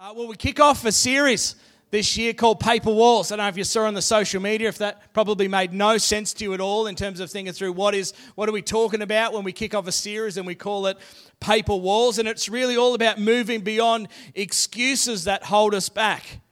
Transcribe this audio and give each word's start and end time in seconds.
Uh, 0.00 0.12
well, 0.14 0.28
we 0.28 0.36
kick 0.36 0.60
off 0.60 0.84
a 0.84 0.92
series 0.92 1.56
this 1.90 2.16
year 2.16 2.32
called 2.32 2.60
Paper 2.60 2.92
Walls. 2.92 3.32
I 3.32 3.36
don't 3.36 3.44
know 3.44 3.48
if 3.48 3.56
you 3.56 3.64
saw 3.64 3.84
on 3.84 3.94
the 3.94 4.00
social 4.02 4.40
media, 4.40 4.68
if 4.68 4.78
that 4.78 5.12
probably 5.12 5.48
made 5.48 5.72
no 5.72 5.98
sense 5.98 6.32
to 6.34 6.44
you 6.44 6.54
at 6.54 6.60
all 6.60 6.86
in 6.86 6.94
terms 6.94 7.18
of 7.18 7.28
thinking 7.32 7.52
through 7.52 7.72
what 7.72 7.96
is 7.96 8.12
what 8.36 8.48
are 8.48 8.52
we 8.52 8.62
talking 8.62 9.02
about 9.02 9.32
when 9.32 9.42
we 9.42 9.50
kick 9.50 9.74
off 9.74 9.88
a 9.88 9.92
series 9.92 10.36
and 10.36 10.46
we 10.46 10.54
call 10.54 10.86
it 10.86 10.98
Paper 11.40 11.74
Walls. 11.74 12.20
And 12.20 12.28
it's 12.28 12.48
really 12.48 12.76
all 12.76 12.94
about 12.94 13.18
moving 13.18 13.62
beyond 13.62 14.06
excuses 14.36 15.24
that 15.24 15.42
hold 15.42 15.74
us 15.74 15.88
back. 15.88 16.42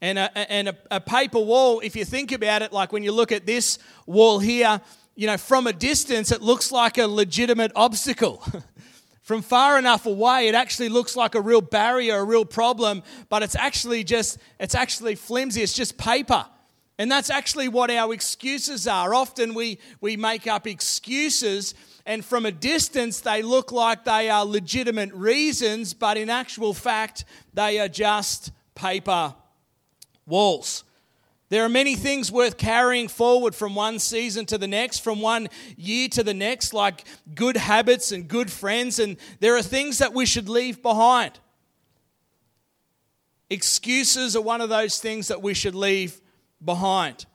And 0.00 0.16
a, 0.16 0.38
and 0.52 0.68
a, 0.68 0.76
a 0.92 1.00
paper 1.00 1.40
wall, 1.40 1.80
if 1.80 1.96
you 1.96 2.04
think 2.04 2.30
about 2.30 2.62
it, 2.62 2.72
like 2.72 2.92
when 2.92 3.02
you 3.02 3.10
look 3.10 3.32
at 3.32 3.44
this 3.44 3.80
wall 4.06 4.38
here, 4.38 4.80
you 5.16 5.26
know, 5.26 5.36
from 5.36 5.66
a 5.66 5.72
distance, 5.72 6.30
it 6.30 6.42
looks 6.42 6.70
like 6.70 6.96
a 6.96 7.08
legitimate 7.08 7.72
obstacle. 7.74 8.40
From 9.32 9.40
far 9.40 9.78
enough 9.78 10.04
away, 10.04 10.48
it 10.48 10.54
actually 10.54 10.90
looks 10.90 11.16
like 11.16 11.34
a 11.34 11.40
real 11.40 11.62
barrier, 11.62 12.18
a 12.18 12.22
real 12.22 12.44
problem, 12.44 13.02
but 13.30 13.42
it's 13.42 13.56
actually 13.56 14.04
just, 14.04 14.36
it's 14.60 14.74
actually 14.74 15.14
flimsy. 15.14 15.62
It's 15.62 15.72
just 15.72 15.96
paper. 15.96 16.44
And 16.98 17.10
that's 17.10 17.30
actually 17.30 17.68
what 17.68 17.90
our 17.90 18.12
excuses 18.12 18.86
are. 18.86 19.14
Often 19.14 19.54
we, 19.54 19.78
we 20.02 20.18
make 20.18 20.46
up 20.46 20.66
excuses, 20.66 21.74
and 22.04 22.22
from 22.22 22.44
a 22.44 22.52
distance, 22.52 23.22
they 23.22 23.40
look 23.40 23.72
like 23.72 24.04
they 24.04 24.28
are 24.28 24.44
legitimate 24.44 25.14
reasons, 25.14 25.94
but 25.94 26.18
in 26.18 26.28
actual 26.28 26.74
fact, 26.74 27.24
they 27.54 27.80
are 27.80 27.88
just 27.88 28.52
paper 28.74 29.34
walls. 30.26 30.84
There 31.52 31.66
are 31.66 31.68
many 31.68 31.96
things 31.96 32.32
worth 32.32 32.56
carrying 32.56 33.08
forward 33.08 33.54
from 33.54 33.74
one 33.74 33.98
season 33.98 34.46
to 34.46 34.56
the 34.56 34.66
next, 34.66 35.00
from 35.00 35.20
one 35.20 35.48
year 35.76 36.08
to 36.12 36.22
the 36.22 36.32
next, 36.32 36.72
like 36.72 37.04
good 37.34 37.58
habits 37.58 38.10
and 38.10 38.26
good 38.26 38.50
friends, 38.50 38.98
and 38.98 39.18
there 39.40 39.54
are 39.54 39.60
things 39.60 39.98
that 39.98 40.14
we 40.14 40.24
should 40.24 40.48
leave 40.48 40.80
behind. 40.80 41.38
Excuses 43.50 44.34
are 44.34 44.40
one 44.40 44.62
of 44.62 44.70
those 44.70 44.98
things 44.98 45.28
that 45.28 45.42
we 45.42 45.52
should 45.52 45.74
leave 45.74 46.22
behind. 46.64 47.26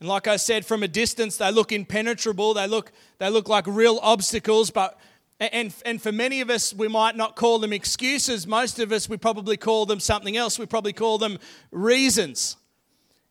And 0.00 0.08
like 0.10 0.26
I 0.26 0.36
said, 0.36 0.66
from 0.66 0.82
a 0.82 0.88
distance, 0.88 1.38
they 1.38 1.50
look 1.50 1.72
impenetrable, 1.72 2.52
they 2.52 2.66
look, 2.66 2.92
they 3.16 3.30
look 3.30 3.48
like 3.48 3.66
real 3.66 3.98
obstacles, 4.02 4.68
but 4.68 5.00
and, 5.40 5.74
and 5.86 6.02
for 6.02 6.10
many 6.10 6.40
of 6.40 6.50
us, 6.50 6.74
we 6.74 6.88
might 6.88 7.16
not 7.16 7.36
call 7.36 7.58
them 7.60 7.72
excuses. 7.72 8.46
Most 8.46 8.78
of 8.78 8.90
us, 8.90 9.08
we 9.08 9.16
probably 9.16 9.56
call 9.56 9.86
them 9.86 10.00
something 10.00 10.36
else. 10.36 10.58
We 10.58 10.66
probably 10.66 10.92
call 10.92 11.18
them 11.18 11.38
reasons. 11.70 12.56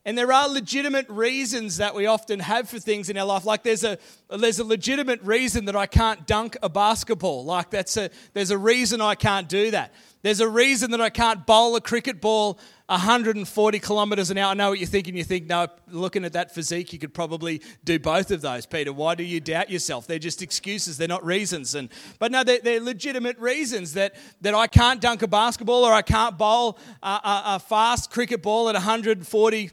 And 0.06 0.16
there 0.16 0.32
are 0.32 0.48
legitimate 0.48 1.06
reasons 1.10 1.76
that 1.76 1.94
we 1.94 2.06
often 2.06 2.40
have 2.40 2.66
for 2.66 2.78
things 2.78 3.10
in 3.10 3.18
our 3.18 3.26
life. 3.26 3.44
Like 3.44 3.62
there's 3.62 3.84
a, 3.84 3.98
there's 4.30 4.58
a 4.58 4.64
legitimate 4.64 5.20
reason 5.22 5.66
that 5.66 5.76
I 5.76 5.84
can't 5.84 6.26
dunk 6.26 6.56
a 6.62 6.70
basketball. 6.70 7.44
Like 7.44 7.68
that's 7.68 7.94
a, 7.98 8.08
there's 8.32 8.50
a 8.50 8.56
reason 8.56 9.02
I 9.02 9.14
can't 9.14 9.50
do 9.50 9.70
that. 9.72 9.92
There's 10.22 10.40
a 10.40 10.48
reason 10.48 10.92
that 10.92 11.02
I 11.02 11.10
can't 11.10 11.44
bowl 11.44 11.76
a 11.76 11.80
cricket 11.82 12.22
ball 12.22 12.58
140 12.88 13.78
kilometers 13.80 14.30
an 14.30 14.38
hour. 14.38 14.50
I 14.50 14.54
know 14.54 14.70
what 14.70 14.78
you're 14.78 14.88
thinking. 14.88 15.14
You 15.14 15.22
think, 15.22 15.46
no, 15.46 15.68
looking 15.90 16.24
at 16.24 16.32
that 16.32 16.54
physique, 16.54 16.90
you 16.90 16.98
could 16.98 17.12
probably 17.12 17.60
do 17.84 17.98
both 17.98 18.30
of 18.30 18.40
those, 18.40 18.64
Peter. 18.64 18.94
Why 18.94 19.14
do 19.14 19.24
you 19.24 19.40
doubt 19.40 19.68
yourself? 19.68 20.06
They're 20.06 20.18
just 20.18 20.40
excuses. 20.40 20.96
They're 20.96 21.06
not 21.06 21.22
reasons. 21.22 21.74
And 21.74 21.90
but 22.18 22.32
no, 22.32 22.42
they're, 22.44 22.60
they're 22.60 22.80
legitimate 22.80 23.38
reasons 23.38 23.92
that 23.92 24.14
that 24.40 24.54
I 24.54 24.68
can't 24.68 25.02
dunk 25.02 25.20
a 25.20 25.28
basketball 25.28 25.84
or 25.84 25.92
I 25.92 26.00
can't 26.00 26.38
bowl 26.38 26.78
a, 27.02 27.06
a, 27.06 27.42
a 27.46 27.58
fast 27.58 28.10
cricket 28.10 28.42
ball 28.42 28.70
at 28.70 28.74
140 28.74 29.70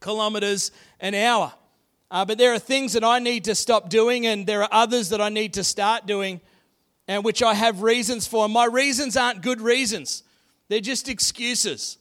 kilometers 0.00 0.70
an 0.98 1.14
hour. 1.14 1.52
Uh, 2.10 2.24
but 2.24 2.38
there 2.38 2.54
are 2.54 2.58
things 2.58 2.94
that 2.94 3.04
I 3.04 3.18
need 3.18 3.44
to 3.44 3.54
stop 3.54 3.90
doing, 3.90 4.26
and 4.26 4.46
there 4.46 4.62
are 4.62 4.68
others 4.72 5.10
that 5.10 5.20
I 5.20 5.28
need 5.28 5.52
to 5.54 5.62
start 5.62 6.06
doing, 6.06 6.40
and 7.06 7.22
which 7.22 7.42
I 7.42 7.52
have 7.52 7.82
reasons 7.82 8.26
for. 8.26 8.46
And 8.46 8.54
my 8.54 8.64
reasons 8.64 9.14
aren't 9.14 9.42
good 9.42 9.60
reasons; 9.60 10.22
they're 10.68 10.80
just 10.80 11.06
excuses. 11.06 11.98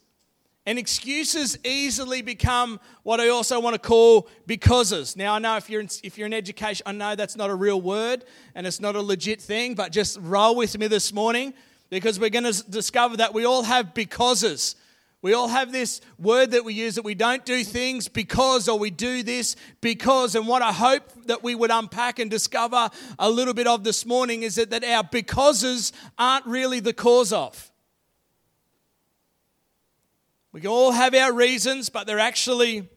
And 0.69 0.77
excuses 0.77 1.57
easily 1.63 2.21
become 2.21 2.79
what 3.01 3.19
I 3.19 3.29
also 3.29 3.59
want 3.59 3.73
to 3.73 3.79
call 3.79 4.29
becauses. 4.45 5.17
Now, 5.17 5.33
I 5.33 5.39
know 5.39 5.57
if 5.57 5.67
you're 5.67 5.81
in, 5.81 5.89
if 6.03 6.15
you're 6.15 6.27
in 6.27 6.33
education, 6.33 6.83
I 6.85 6.91
know 6.91 7.15
that's 7.15 7.35
not 7.35 7.49
a 7.49 7.55
real 7.55 7.81
word 7.81 8.23
and 8.53 8.67
it's 8.67 8.79
not 8.79 8.95
a 8.95 9.01
legit 9.01 9.41
thing, 9.41 9.73
but 9.73 9.91
just 9.91 10.19
roll 10.21 10.55
with 10.55 10.77
me 10.77 10.85
this 10.85 11.11
morning 11.11 11.55
because 11.89 12.19
we're 12.19 12.29
going 12.29 12.43
to 12.43 12.63
discover 12.69 13.17
that 13.17 13.33
we 13.33 13.45
all 13.45 13.63
have 13.63 13.95
becauses. 13.95 14.75
We 15.23 15.33
all 15.33 15.47
have 15.47 15.71
this 15.71 16.01
word 16.19 16.51
that 16.51 16.63
we 16.63 16.75
use 16.75 16.93
that 16.93 17.03
we 17.03 17.15
don't 17.15 17.43
do 17.45 17.63
things 17.63 18.07
because, 18.07 18.69
or 18.69 18.77
we 18.77 18.91
do 18.91 19.23
this 19.23 19.55
because. 19.81 20.35
And 20.35 20.47
what 20.47 20.61
I 20.61 20.71
hope 20.71 21.25
that 21.25 21.43
we 21.43 21.55
would 21.55 21.71
unpack 21.71 22.19
and 22.19 22.29
discover 22.29 22.91
a 23.17 23.27
little 23.31 23.55
bit 23.55 23.65
of 23.65 23.83
this 23.83 24.05
morning 24.05 24.43
is 24.43 24.53
that, 24.53 24.69
that 24.69 24.83
our 24.83 25.03
becauses 25.03 25.93
aren't 26.19 26.45
really 26.45 26.79
the 26.79 26.93
cause 26.93 27.33
of. 27.33 27.68
We 30.51 30.61
can 30.61 30.69
all 30.69 30.91
have 30.91 31.13
our 31.13 31.31
reasons, 31.31 31.89
but 31.89 32.07
they're 32.07 32.19
actually 32.19 32.87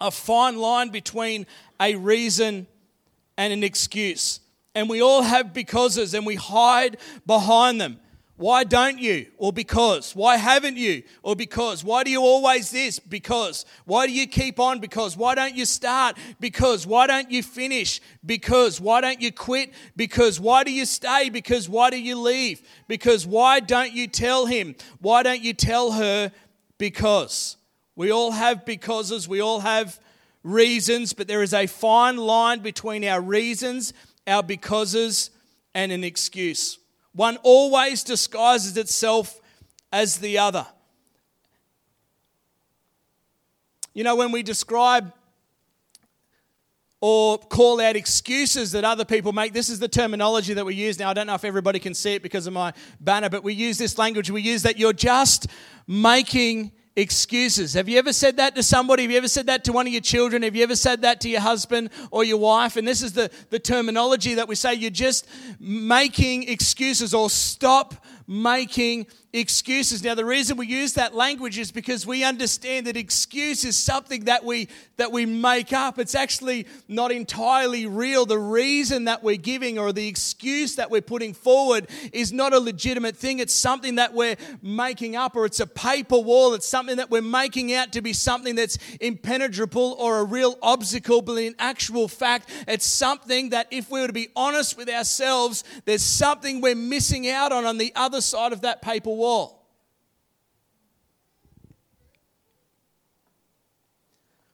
a 0.00 0.10
fine 0.10 0.56
line 0.56 0.90
between 0.90 1.46
a 1.80 1.96
reason 1.96 2.66
and 3.36 3.52
an 3.52 3.64
excuse. 3.64 4.40
And 4.74 4.88
we 4.88 5.02
all 5.02 5.22
have 5.22 5.52
becauses 5.52 6.14
and 6.14 6.24
we 6.24 6.36
hide 6.36 6.98
behind 7.26 7.80
them. 7.80 7.98
Why 8.36 8.64
don't 8.64 8.98
you? 8.98 9.26
Or 9.38 9.50
because. 9.50 10.14
Why 10.14 10.36
haven't 10.36 10.76
you? 10.76 11.02
Or 11.22 11.34
because. 11.34 11.82
Why 11.82 12.04
do 12.04 12.10
you 12.10 12.20
always 12.20 12.70
this? 12.70 12.98
Because. 12.98 13.64
Why 13.86 14.06
do 14.06 14.12
you 14.12 14.26
keep 14.26 14.60
on? 14.60 14.78
Because. 14.78 15.16
Why 15.16 15.34
don't 15.34 15.54
you 15.54 15.64
start? 15.64 16.18
Because. 16.38 16.86
Why 16.86 17.06
don't 17.06 17.30
you 17.30 17.42
finish? 17.42 18.02
Because. 18.24 18.78
Why 18.78 19.00
don't 19.00 19.22
you 19.22 19.32
quit? 19.32 19.72
Because. 19.96 20.38
Why 20.38 20.64
do 20.64 20.70
you 20.70 20.84
stay? 20.84 21.30
Because. 21.30 21.66
Why 21.66 21.88
do 21.88 21.98
you 21.98 22.20
leave? 22.20 22.60
Because. 22.88 23.26
Why 23.26 23.58
don't 23.58 23.94
you 23.94 24.06
tell 24.06 24.44
him? 24.44 24.74
Why 25.00 25.22
don't 25.22 25.40
you 25.40 25.54
tell 25.54 25.92
her? 25.92 26.30
Because. 26.78 27.56
We 27.94 28.12
all 28.12 28.32
have 28.32 28.66
becauses, 28.66 29.26
we 29.26 29.40
all 29.40 29.60
have 29.60 29.98
reasons, 30.42 31.14
but 31.14 31.26
there 31.26 31.42
is 31.42 31.54
a 31.54 31.66
fine 31.66 32.18
line 32.18 32.60
between 32.60 33.04
our 33.04 33.20
reasons, 33.20 33.94
our 34.26 34.42
becauses, 34.42 35.30
and 35.74 35.90
an 35.90 36.04
excuse. 36.04 36.78
One 37.12 37.38
always 37.42 38.04
disguises 38.04 38.76
itself 38.76 39.40
as 39.90 40.18
the 40.18 40.38
other. 40.38 40.66
You 43.94 44.04
know, 44.04 44.14
when 44.14 44.30
we 44.30 44.42
describe 44.42 45.12
or 47.00 47.38
call 47.38 47.80
out 47.80 47.96
excuses 47.96 48.72
that 48.72 48.84
other 48.84 49.04
people 49.04 49.32
make. 49.32 49.52
This 49.52 49.68
is 49.68 49.78
the 49.78 49.88
terminology 49.88 50.54
that 50.54 50.64
we 50.64 50.74
use 50.74 50.98
now. 50.98 51.10
I 51.10 51.14
don't 51.14 51.26
know 51.26 51.34
if 51.34 51.44
everybody 51.44 51.78
can 51.78 51.94
see 51.94 52.14
it 52.14 52.22
because 52.22 52.46
of 52.46 52.52
my 52.52 52.72
banner, 53.00 53.28
but 53.28 53.44
we 53.44 53.52
use 53.52 53.76
this 53.78 53.98
language. 53.98 54.30
We 54.30 54.40
use 54.40 54.62
that 54.62 54.78
you're 54.78 54.92
just 54.92 55.46
making 55.86 56.72
excuses. 56.96 57.74
Have 57.74 57.88
you 57.90 57.98
ever 57.98 58.12
said 58.12 58.38
that 58.38 58.54
to 58.56 58.62
somebody? 58.62 59.02
Have 59.02 59.10
you 59.10 59.18
ever 59.18 59.28
said 59.28 59.46
that 59.46 59.64
to 59.64 59.72
one 59.72 59.86
of 59.86 59.92
your 59.92 60.00
children? 60.00 60.42
Have 60.42 60.56
you 60.56 60.62
ever 60.62 60.74
said 60.74 61.02
that 61.02 61.20
to 61.20 61.28
your 61.28 61.42
husband 61.42 61.90
or 62.10 62.24
your 62.24 62.38
wife? 62.38 62.76
And 62.76 62.88
this 62.88 63.02
is 63.02 63.12
the, 63.12 63.30
the 63.50 63.58
terminology 63.58 64.34
that 64.34 64.48
we 64.48 64.54
say 64.54 64.72
you're 64.72 64.90
just 64.90 65.28
making 65.60 66.48
excuses 66.48 67.12
or 67.12 67.28
stop 67.28 67.94
making 68.26 69.06
excuses. 69.36 70.02
Now, 70.02 70.14
the 70.14 70.24
reason 70.24 70.56
we 70.56 70.66
use 70.66 70.94
that 70.94 71.14
language 71.14 71.58
is 71.58 71.70
because 71.70 72.06
we 72.06 72.24
understand 72.24 72.86
that 72.86 72.96
excuse 72.96 73.64
is 73.64 73.76
something 73.76 74.24
that 74.24 74.44
we 74.44 74.68
that 74.96 75.12
we 75.12 75.26
make 75.26 75.74
up. 75.74 75.98
It's 75.98 76.14
actually 76.14 76.66
not 76.88 77.12
entirely 77.12 77.86
real. 77.86 78.24
The 78.24 78.38
reason 78.38 79.04
that 79.04 79.22
we're 79.22 79.36
giving 79.36 79.78
or 79.78 79.92
the 79.92 80.08
excuse 80.08 80.76
that 80.76 80.90
we're 80.90 81.02
putting 81.02 81.34
forward 81.34 81.88
is 82.12 82.32
not 82.32 82.54
a 82.54 82.58
legitimate 82.58 83.16
thing. 83.16 83.40
It's 83.40 83.52
something 83.52 83.96
that 83.96 84.14
we're 84.14 84.36
making 84.62 85.16
up, 85.16 85.36
or 85.36 85.44
it's 85.44 85.60
a 85.60 85.66
paper 85.66 86.18
wall. 86.18 86.54
It's 86.54 86.66
something 86.66 86.96
that 86.96 87.10
we're 87.10 87.20
making 87.20 87.74
out 87.74 87.92
to 87.92 88.00
be 88.00 88.14
something 88.14 88.54
that's 88.54 88.78
impenetrable 89.00 89.96
or 89.98 90.20
a 90.20 90.24
real 90.24 90.56
obstacle. 90.62 91.20
But 91.20 91.34
in 91.34 91.54
actual 91.58 92.08
fact, 92.08 92.50
it's 92.66 92.86
something 92.86 93.50
that 93.50 93.66
if 93.70 93.90
we 93.90 94.00
were 94.00 94.06
to 94.06 94.12
be 94.14 94.28
honest 94.34 94.78
with 94.78 94.88
ourselves, 94.88 95.62
there's 95.84 96.02
something 96.02 96.62
we're 96.62 96.74
missing 96.74 97.28
out 97.28 97.52
on 97.52 97.66
on 97.66 97.76
the 97.76 97.92
other 97.94 98.22
side 98.22 98.54
of 98.54 98.62
that 98.62 98.80
paper 98.80 99.10
wall 99.10 99.25
wall. 99.26 99.66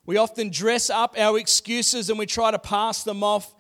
We 0.07 0.17
often 0.17 0.49
dress 0.49 0.89
up 0.89 1.15
our 1.19 1.39
excuses 1.39 2.09
and 2.09 2.19
we 2.19 2.25
try 2.25 2.51
to 2.51 2.59
pass 2.59 3.05
them 3.05 3.23
off 3.23 3.55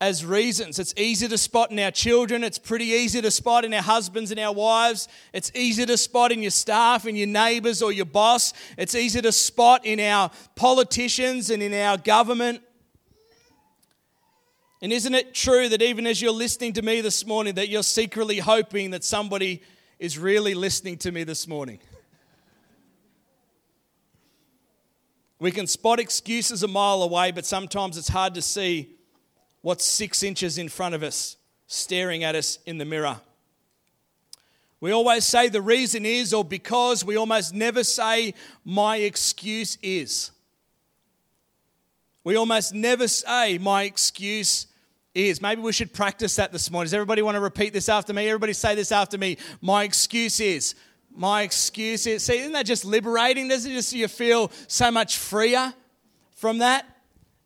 as 0.00 0.24
reasons. 0.24 0.78
It's 0.78 0.94
easy 0.96 1.26
to 1.26 1.36
spot 1.36 1.72
in 1.72 1.78
our 1.80 1.90
children. 1.90 2.44
It's 2.44 2.58
pretty 2.58 2.86
easy 2.86 3.20
to 3.20 3.32
spot 3.32 3.64
in 3.64 3.74
our 3.74 3.82
husbands 3.82 4.30
and 4.30 4.38
our 4.38 4.54
wives. 4.54 5.08
It's 5.32 5.50
easy 5.56 5.84
to 5.86 5.96
spot 5.96 6.30
in 6.30 6.40
your 6.40 6.52
staff 6.52 7.04
and 7.04 7.18
your 7.18 7.26
neighbors 7.26 7.82
or 7.82 7.90
your 7.90 8.06
boss. 8.06 8.54
It's 8.76 8.94
easy 8.94 9.20
to 9.20 9.32
spot 9.32 9.84
in 9.84 9.98
our 9.98 10.30
politicians 10.54 11.50
and 11.50 11.64
in 11.64 11.74
our 11.74 11.98
government. 11.98 12.62
And 14.80 14.92
isn't 14.92 15.14
it 15.16 15.34
true 15.34 15.68
that 15.68 15.82
even 15.82 16.06
as 16.06 16.22
you're 16.22 16.30
listening 16.30 16.74
to 16.74 16.82
me 16.82 17.00
this 17.00 17.26
morning, 17.26 17.56
that 17.56 17.68
you're 17.68 17.82
secretly 17.82 18.38
hoping 18.38 18.92
that 18.92 19.02
somebody 19.02 19.62
is 19.98 20.18
really 20.18 20.54
listening 20.54 20.96
to 20.98 21.12
me 21.12 21.24
this 21.24 21.48
morning. 21.48 21.80
We 25.40 25.50
can 25.50 25.66
spot 25.66 26.00
excuses 26.00 26.62
a 26.62 26.68
mile 26.68 27.02
away, 27.02 27.30
but 27.30 27.46
sometimes 27.46 27.96
it's 27.96 28.08
hard 28.08 28.34
to 28.34 28.42
see 28.42 28.90
what's 29.60 29.84
six 29.84 30.22
inches 30.22 30.58
in 30.58 30.68
front 30.68 30.94
of 30.94 31.02
us, 31.02 31.36
staring 31.66 32.24
at 32.24 32.34
us 32.34 32.58
in 32.66 32.78
the 32.78 32.84
mirror. 32.84 33.20
We 34.80 34.92
always 34.92 35.24
say 35.24 35.48
the 35.48 35.62
reason 35.62 36.06
is 36.06 36.32
or 36.32 36.44
because. 36.44 37.04
We 37.04 37.16
almost 37.16 37.52
never 37.52 37.82
say 37.82 38.34
my 38.64 38.98
excuse 38.98 39.78
is. 39.82 40.30
We 42.22 42.36
almost 42.36 42.74
never 42.74 43.08
say 43.08 43.58
my 43.58 43.84
excuse 43.84 44.66
is. 45.14 45.40
Maybe 45.42 45.60
we 45.60 45.72
should 45.72 45.92
practice 45.92 46.36
that 46.36 46.52
this 46.52 46.70
morning. 46.70 46.86
Does 46.86 46.94
everybody 46.94 47.22
want 47.22 47.34
to 47.36 47.40
repeat 47.40 47.72
this 47.72 47.88
after 47.88 48.12
me? 48.12 48.28
Everybody 48.28 48.52
say 48.52 48.74
this 48.74 48.92
after 48.92 49.18
me. 49.18 49.38
My 49.60 49.84
excuse 49.84 50.40
is. 50.40 50.74
My 51.14 51.42
excuse 51.42 52.06
is. 52.06 52.22
See, 52.22 52.38
isn't 52.38 52.52
that 52.52 52.66
just 52.66 52.84
liberating? 52.84 53.48
Doesn't 53.48 53.70
it 53.70 53.74
just 53.74 53.92
you 53.92 54.08
feel 54.08 54.50
so 54.68 54.90
much 54.90 55.18
freer 55.18 55.74
from 56.36 56.58
that? 56.58 56.86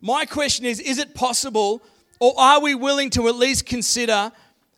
My 0.00 0.24
question 0.24 0.66
is 0.66 0.80
is 0.80 0.98
it 0.98 1.14
possible, 1.14 1.82
or 2.20 2.34
are 2.38 2.60
we 2.60 2.74
willing 2.74 3.10
to 3.10 3.28
at 3.28 3.36
least 3.36 3.66
consider 3.66 4.32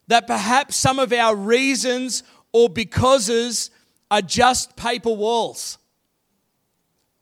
that 0.06 0.26
perhaps 0.26 0.76
some 0.76 0.98
of 0.98 1.12
our 1.12 1.34
reasons 1.34 2.22
or 2.52 2.68
becauses 2.68 3.70
are 4.10 4.22
just 4.22 4.76
paper 4.76 5.12
walls? 5.12 5.78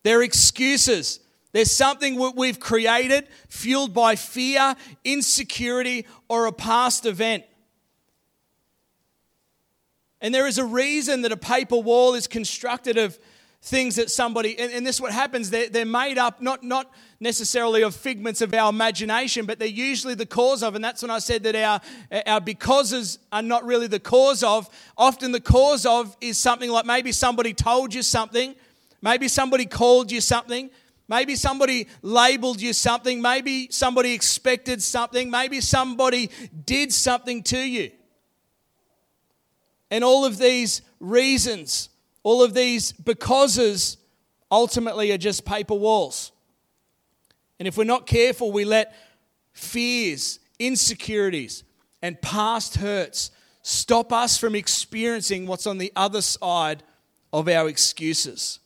They're 0.02 0.22
excuses. 0.22 1.20
There's 1.52 1.70
something 1.70 2.18
we've 2.34 2.58
created 2.58 3.28
fueled 3.48 3.92
by 3.92 4.16
fear, 4.16 4.74
insecurity, 5.04 6.06
or 6.28 6.46
a 6.46 6.52
past 6.52 7.04
event. 7.04 7.44
And 10.22 10.34
there 10.34 10.46
is 10.46 10.56
a 10.56 10.64
reason 10.64 11.22
that 11.22 11.32
a 11.32 11.36
paper 11.36 11.76
wall 11.76 12.14
is 12.14 12.26
constructed 12.26 12.96
of 12.96 13.18
things 13.60 13.96
that 13.96 14.10
somebody, 14.10 14.58
and, 14.58 14.72
and 14.72 14.86
this 14.86 14.96
is 14.96 15.00
what 15.00 15.12
happens, 15.12 15.50
they're, 15.50 15.68
they're 15.68 15.84
made 15.84 16.18
up 16.18 16.40
not, 16.40 16.64
not 16.64 16.90
necessarily 17.20 17.82
of 17.82 17.94
figments 17.94 18.40
of 18.40 18.52
our 18.54 18.70
imagination, 18.70 19.46
but 19.46 19.58
they're 19.58 19.68
usually 19.68 20.14
the 20.14 20.26
cause 20.26 20.62
of, 20.62 20.74
and 20.74 20.84
that's 20.84 21.02
when 21.02 21.10
I 21.10 21.20
said 21.20 21.44
that 21.44 21.54
our, 21.54 21.80
our 22.26 22.40
becauses 22.40 23.18
are 23.30 23.42
not 23.42 23.64
really 23.64 23.86
the 23.86 24.00
cause 24.00 24.42
of. 24.42 24.68
Often 24.96 25.32
the 25.32 25.40
cause 25.40 25.86
of 25.86 26.16
is 26.20 26.38
something 26.38 26.70
like 26.70 26.86
maybe 26.86 27.12
somebody 27.12 27.52
told 27.52 27.94
you 27.94 28.02
something, 28.02 28.56
maybe 29.00 29.28
somebody 29.28 29.66
called 29.66 30.10
you 30.10 30.20
something, 30.20 30.70
Maybe 31.12 31.36
somebody 31.36 31.88
labeled 32.00 32.62
you 32.62 32.72
something. 32.72 33.20
Maybe 33.20 33.68
somebody 33.70 34.14
expected 34.14 34.82
something. 34.82 35.30
Maybe 35.30 35.60
somebody 35.60 36.30
did 36.64 36.90
something 36.90 37.42
to 37.42 37.58
you. 37.58 37.90
And 39.90 40.04
all 40.04 40.24
of 40.24 40.38
these 40.38 40.80
reasons, 41.00 41.90
all 42.22 42.42
of 42.42 42.54
these 42.54 42.92
becauses, 42.92 43.98
ultimately 44.50 45.12
are 45.12 45.18
just 45.18 45.44
paper 45.44 45.74
walls. 45.74 46.32
And 47.58 47.68
if 47.68 47.76
we're 47.76 47.84
not 47.84 48.06
careful, 48.06 48.50
we 48.50 48.64
let 48.64 48.94
fears, 49.52 50.38
insecurities, 50.58 51.62
and 52.00 52.22
past 52.22 52.76
hurts 52.76 53.32
stop 53.60 54.14
us 54.14 54.38
from 54.38 54.54
experiencing 54.54 55.46
what's 55.46 55.66
on 55.66 55.76
the 55.76 55.92
other 55.94 56.22
side 56.22 56.82
of 57.34 57.48
our 57.48 57.68
excuses. 57.68 58.60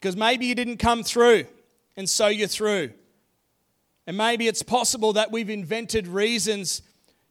Because 0.00 0.16
maybe 0.16 0.46
you 0.46 0.54
didn't 0.54 0.76
come 0.76 1.02
through, 1.02 1.46
and 1.96 2.08
so 2.08 2.28
you're 2.28 2.46
through. 2.46 2.92
And 4.06 4.16
maybe 4.16 4.46
it's 4.46 4.62
possible 4.62 5.12
that 5.14 5.32
we've 5.32 5.50
invented 5.50 6.06
reasons 6.06 6.82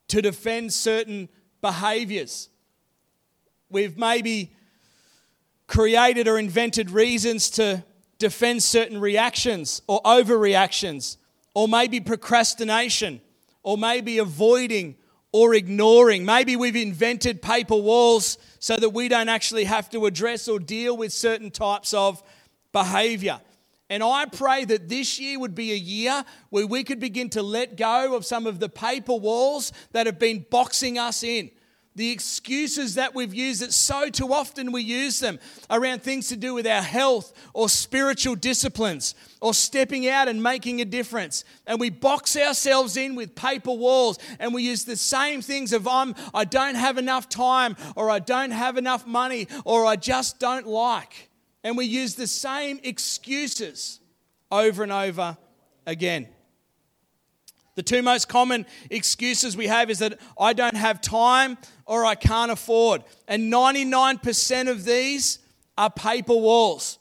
to 0.10 0.22
defend 0.22 0.74
certain 0.74 1.30
behaviors. 1.62 2.50
We've 3.70 3.98
maybe 3.98 4.52
created 5.66 6.28
or 6.28 6.38
invented 6.38 6.92
reasons 6.92 7.50
to 7.52 7.86
defend 8.20 8.64
certain 8.64 9.00
reactions 9.00 9.82
or 9.88 10.02
overreactions, 10.04 11.16
or 11.54 11.70
maybe 11.70 12.02
procrastination, 12.02 13.22
or 13.64 13.78
maybe 13.78 14.18
avoiding 14.18 14.98
or 15.32 15.54
ignoring. 15.54 16.26
Maybe 16.26 16.58
we've 16.58 16.76
invented 16.76 17.42
paper 17.42 17.78
walls 17.78 18.38
so 18.60 18.76
that 18.76 18.90
we 18.90 19.08
don't 19.08 19.30
actually 19.30 19.64
have 19.64 19.90
to 19.92 20.06
address 20.06 20.50
or 20.50 20.60
deal 20.60 20.98
with 20.98 21.14
certain 21.14 21.50
types 21.50 21.94
of 21.94 22.22
behavior. 22.78 23.42
And 23.90 24.04
I 24.04 24.26
pray 24.26 24.66
that 24.66 24.88
this 24.88 25.20
year 25.20 25.40
would 25.40 25.56
be 25.56 25.72
a 25.72 25.76
year 25.76 26.24
where 26.50 26.68
we 26.68 26.84
could 26.84 27.00
begin 27.00 27.30
to 27.32 27.42
let 27.42 27.76
go 27.78 28.16
of 28.16 28.26
some 28.26 28.46
of 28.46 28.60
the 28.60 28.70
paper 28.70 29.16
walls 29.16 29.72
that 29.94 30.06
have 30.06 30.20
been 30.20 30.46
boxing 30.52 31.00
us 31.00 31.24
in. 31.24 31.50
The 31.96 32.12
excuses 32.12 32.94
that 32.94 33.16
we've 33.16 33.34
used, 33.34 33.64
that 33.64 33.74
so 33.74 34.10
too 34.10 34.32
often 34.32 34.72
we 34.72 34.84
use 34.84 35.20
them 35.20 35.40
around 35.72 36.04
things 36.04 36.28
to 36.28 36.36
do 36.36 36.54
with 36.54 36.68
our 36.68 36.84
health 36.84 37.34
or 37.56 37.70
spiritual 37.70 38.36
disciplines 38.36 39.16
or 39.42 39.56
stepping 39.56 40.08
out 40.08 40.28
and 40.28 40.44
making 40.44 40.80
a 40.80 40.86
difference. 40.86 41.44
And 41.66 41.80
we 41.80 41.90
box 41.90 42.38
ourselves 42.38 42.96
in 42.98 43.16
with 43.16 43.34
paper 43.34 43.72
walls 43.72 44.20
and 44.38 44.54
we 44.54 44.62
use 44.62 44.86
the 44.86 44.98
same 44.98 45.42
things 45.42 45.74
of 45.74 45.88
I'm, 45.88 46.14
I 46.36 46.44
don't 46.44 46.76
have 46.76 47.00
enough 47.00 47.28
time 47.30 47.76
or 47.96 48.12
I 48.12 48.20
don't 48.20 48.52
have 48.52 48.78
enough 48.78 49.08
money 49.08 49.48
or 49.66 49.88
I 49.88 49.96
just 49.96 50.40
don't 50.40 50.68
like. 50.68 51.28
And 51.64 51.78
we 51.78 51.86
use 51.86 52.16
the 52.16 52.28
same 52.28 52.80
excuses 52.84 54.00
over 54.52 54.84
and 54.84 54.92
over 54.92 55.38
again. 55.86 56.28
The 57.76 57.84
two 57.84 58.02
most 58.02 58.28
common 58.28 58.66
excuses 58.90 59.56
we 59.56 59.68
have 59.68 59.92
is 59.92 60.00
that 60.00 60.20
I 60.40 60.54
don't 60.54 60.76
have 60.76 61.00
time 61.00 61.58
or 61.86 62.06
I 62.06 62.16
can't 62.16 62.52
afford. 62.52 63.04
And 63.28 63.54
99% 63.54 64.70
of 64.70 64.84
these 64.84 65.40
are 65.78 65.92
paper 65.92 66.34
walls. 66.34 66.98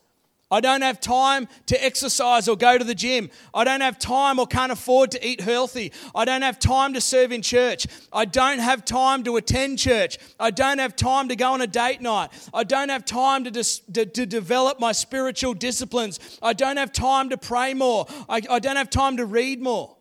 I 0.48 0.60
don't 0.60 0.82
have 0.82 1.00
time 1.00 1.48
to 1.66 1.84
exercise 1.84 2.46
or 2.46 2.56
go 2.56 2.78
to 2.78 2.84
the 2.84 2.94
gym. 2.94 3.30
I 3.52 3.64
don't 3.64 3.80
have 3.80 3.98
time 3.98 4.38
or 4.38 4.46
can't 4.46 4.70
afford 4.70 5.10
to 5.10 5.26
eat 5.26 5.40
healthy. 5.40 5.92
I 6.14 6.24
don't 6.24 6.42
have 6.42 6.60
time 6.60 6.94
to 6.94 7.00
serve 7.00 7.32
in 7.32 7.42
church. 7.42 7.88
I 8.12 8.26
don't 8.26 8.60
have 8.60 8.84
time 8.84 9.24
to 9.24 9.36
attend 9.38 9.80
church. 9.80 10.18
I 10.38 10.52
don't 10.52 10.78
have 10.78 10.94
time 10.94 11.28
to 11.30 11.36
go 11.36 11.52
on 11.52 11.62
a 11.62 11.66
date 11.66 12.00
night. 12.00 12.30
I 12.54 12.62
don't 12.62 12.90
have 12.90 13.04
time 13.04 13.42
to, 13.42 13.50
dis- 13.50 13.80
to, 13.92 14.06
to, 14.06 14.24
develop 14.24 14.78
my 14.78 14.92
spiritual 14.92 15.52
disciplines. 15.54 16.38
I 16.40 16.52
don't 16.52 16.76
have 16.76 16.92
time 16.92 17.30
to 17.30 17.36
pray 17.36 17.74
more. 17.74 18.06
I, 18.28 18.40
I 18.48 18.60
don't 18.60 18.76
have 18.76 18.90
time 18.90 19.16
to 19.16 19.24
read 19.24 19.60
more. 19.60 19.96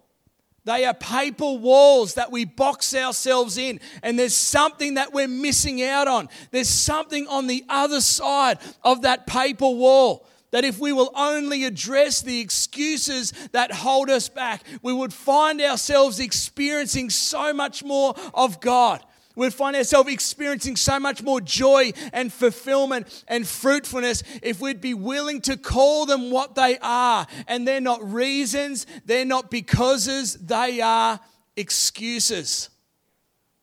They 0.65 0.85
are 0.85 0.95
paper 0.95 1.53
walls 1.53 2.15
that 2.15 2.31
we 2.31 2.43
box 2.45 2.93
ourselves 2.95 3.57
in, 3.57 3.79
and 4.01 4.17
there's 4.17 4.35
something 4.35 4.95
that 4.95 5.13
we're 5.13 5.27
missing 5.27 5.83
out 5.83 6.07
on. 6.07 6.27
There's 6.51 6.69
something 6.69 7.27
on 7.27 7.45
the 7.47 7.63
other 7.69 8.01
side 8.01 8.57
of 8.83 9.03
that 9.03 9.27
paper 9.27 9.69
wall 9.69 10.27
that 10.55 10.63
if 10.63 10.79
we 10.79 10.93
will 10.93 11.11
only 11.17 11.65
address 11.65 12.21
the 12.21 12.39
excuses 12.39 13.33
that 13.51 13.73
hold 13.73 14.09
us 14.09 14.29
back, 14.29 14.63
we 14.81 14.93
would 14.93 15.11
find 15.11 15.59
ourselves 15.59 16.17
experiencing 16.17 17.09
so 17.09 17.53
much 17.53 17.83
more 17.83 18.15
of 18.33 18.61
God. 18.61 19.03
We'd 19.35 19.53
find 19.53 19.75
ourselves 19.75 20.09
experiencing 20.09 20.77
so 20.77 20.97
much 20.97 21.21
more 21.21 21.41
joy 21.41 21.91
and 22.13 22.31
fulfillment 22.31 23.25
and 23.27 23.45
fruitfulness 23.45 24.23
if 24.41 24.61
we'd 24.61 24.79
be 24.79 24.93
willing 24.93 25.41
to 25.41 25.57
call 25.57 26.05
them 26.05 26.31
what 26.31 26.55
they 26.55 26.77
are. 26.81 27.27
And 27.49 27.67
they're 27.67 27.81
not 27.81 28.09
reasons, 28.09 28.87
they're 29.03 29.25
not 29.25 29.51
becauses, 29.51 30.35
they 30.35 30.79
are 30.79 31.19
excuses. 31.57 32.69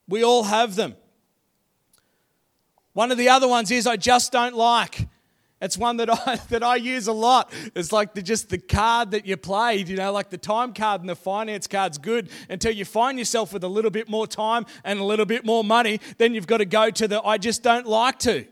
We 0.06 0.22
all 0.22 0.42
have 0.42 0.74
them. 0.74 0.96
One 2.92 3.10
of 3.10 3.16
the 3.16 3.30
other 3.30 3.48
ones 3.48 3.70
is 3.70 3.86
I 3.86 3.96
just 3.96 4.30
don't 4.30 4.54
like. 4.54 5.08
It's 5.62 5.78
one 5.78 5.96
that 5.98 6.10
I 6.10 6.36
that 6.50 6.62
I 6.62 6.76
use 6.76 7.06
a 7.06 7.12
lot. 7.12 7.52
It's 7.74 7.92
like 7.92 8.12
the, 8.12 8.20
just 8.20 8.50
the 8.50 8.58
card 8.58 9.12
that 9.12 9.24
you 9.24 9.36
played, 9.38 9.88
you 9.88 9.96
know, 9.96 10.12
like 10.12 10.28
the 10.28 10.36
time 10.36 10.74
card 10.74 11.00
and 11.00 11.08
the 11.08 11.16
finance 11.16 11.66
card's 11.66 11.96
good 11.96 12.28
until 12.50 12.72
you 12.72 12.84
find 12.84 13.18
yourself 13.18 13.52
with 13.52 13.64
a 13.64 13.68
little 13.68 13.90
bit 13.90 14.08
more 14.08 14.26
time 14.26 14.66
and 14.84 14.98
a 14.98 15.04
little 15.04 15.26
bit 15.26 15.46
more 15.46 15.64
money. 15.64 16.00
Then 16.18 16.34
you've 16.34 16.46
got 16.48 16.58
to 16.58 16.66
go 16.66 16.90
to 16.90 17.08
the 17.08 17.22
I 17.22 17.38
just 17.38 17.62
don't 17.62 17.86
like 17.86 18.18
to. 18.20 18.44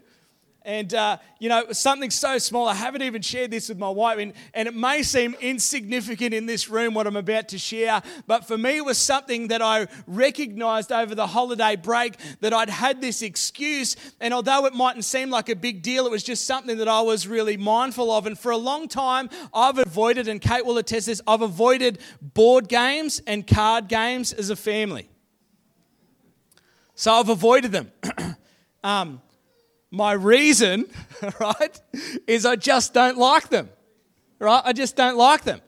And, 0.63 0.93
uh, 0.93 1.17
you 1.39 1.49
know, 1.49 1.73
something 1.73 2.11
so 2.11 2.37
small, 2.37 2.69
I 2.69 2.75
haven't 2.75 3.01
even 3.01 3.23
shared 3.23 3.51
this 3.51 3.71
with 3.71 3.79
my 3.79 3.89
wife, 3.89 4.19
and, 4.19 4.35
and 4.53 4.69
it 4.69 4.75
may 4.75 5.03
seem 5.03 5.35
insignificant 5.41 6.35
in 6.35 6.45
this 6.45 6.69
room 6.69 6.93
what 6.93 7.07
I'm 7.07 7.17
about 7.17 7.49
to 7.49 7.59
share, 7.59 8.03
but 8.27 8.47
for 8.47 8.59
me, 8.59 8.77
it 8.77 8.85
was 8.85 8.99
something 8.99 9.49
that 9.49 9.63
I 9.63 9.87
recognized 10.07 10.93
over 10.93 11.15
the 11.15 11.27
holiday 11.27 11.77
break 11.77 12.17
that 12.41 12.53
I'd 12.53 12.69
had 12.69 13.01
this 13.01 13.23
excuse. 13.23 13.97
And 14.21 14.35
although 14.35 14.67
it 14.67 14.75
mightn't 14.75 15.07
seem 15.07 15.31
like 15.31 15.49
a 15.49 15.57
big 15.57 15.81
deal, 15.81 16.05
it 16.05 16.11
was 16.11 16.23
just 16.23 16.47
something 16.47 16.77
that 16.77 16.89
I 16.89 17.01
was 17.01 17.27
really 17.27 17.57
mindful 17.57 18.11
of. 18.13 18.27
And 18.27 18.39
for 18.39 18.53
a 18.53 18.59
long 18.59 18.87
time, 18.87 19.31
I've 19.55 19.79
avoided, 19.79 20.29
and 20.29 20.43
Kate 20.43 20.67
will 20.67 20.77
attest 20.77 21.07
this, 21.07 21.23
I've 21.27 21.43
avoided 21.43 22.01
board 22.21 22.69
games 22.69 23.23
and 23.27 23.47
card 23.47 23.89
games 23.89 24.35
as 24.35 24.51
a 24.51 24.57
family. 24.57 25.09
So 26.95 27.15
I've 27.15 27.31
avoided 27.31 27.73
them. 27.73 27.91
um, 28.85 29.23
my 29.91 30.13
reason, 30.13 30.87
right, 31.41 31.81
is 32.27 32.47
I 32.47 32.57
just 32.57 32.95
don't 32.95 33.19
like 33.19 33.49
them. 33.49 33.69
Right? 34.39 34.63
I 34.65 34.73
just 34.73 34.97
don't 34.97 35.17
like 35.17 35.45
them. 35.45 35.61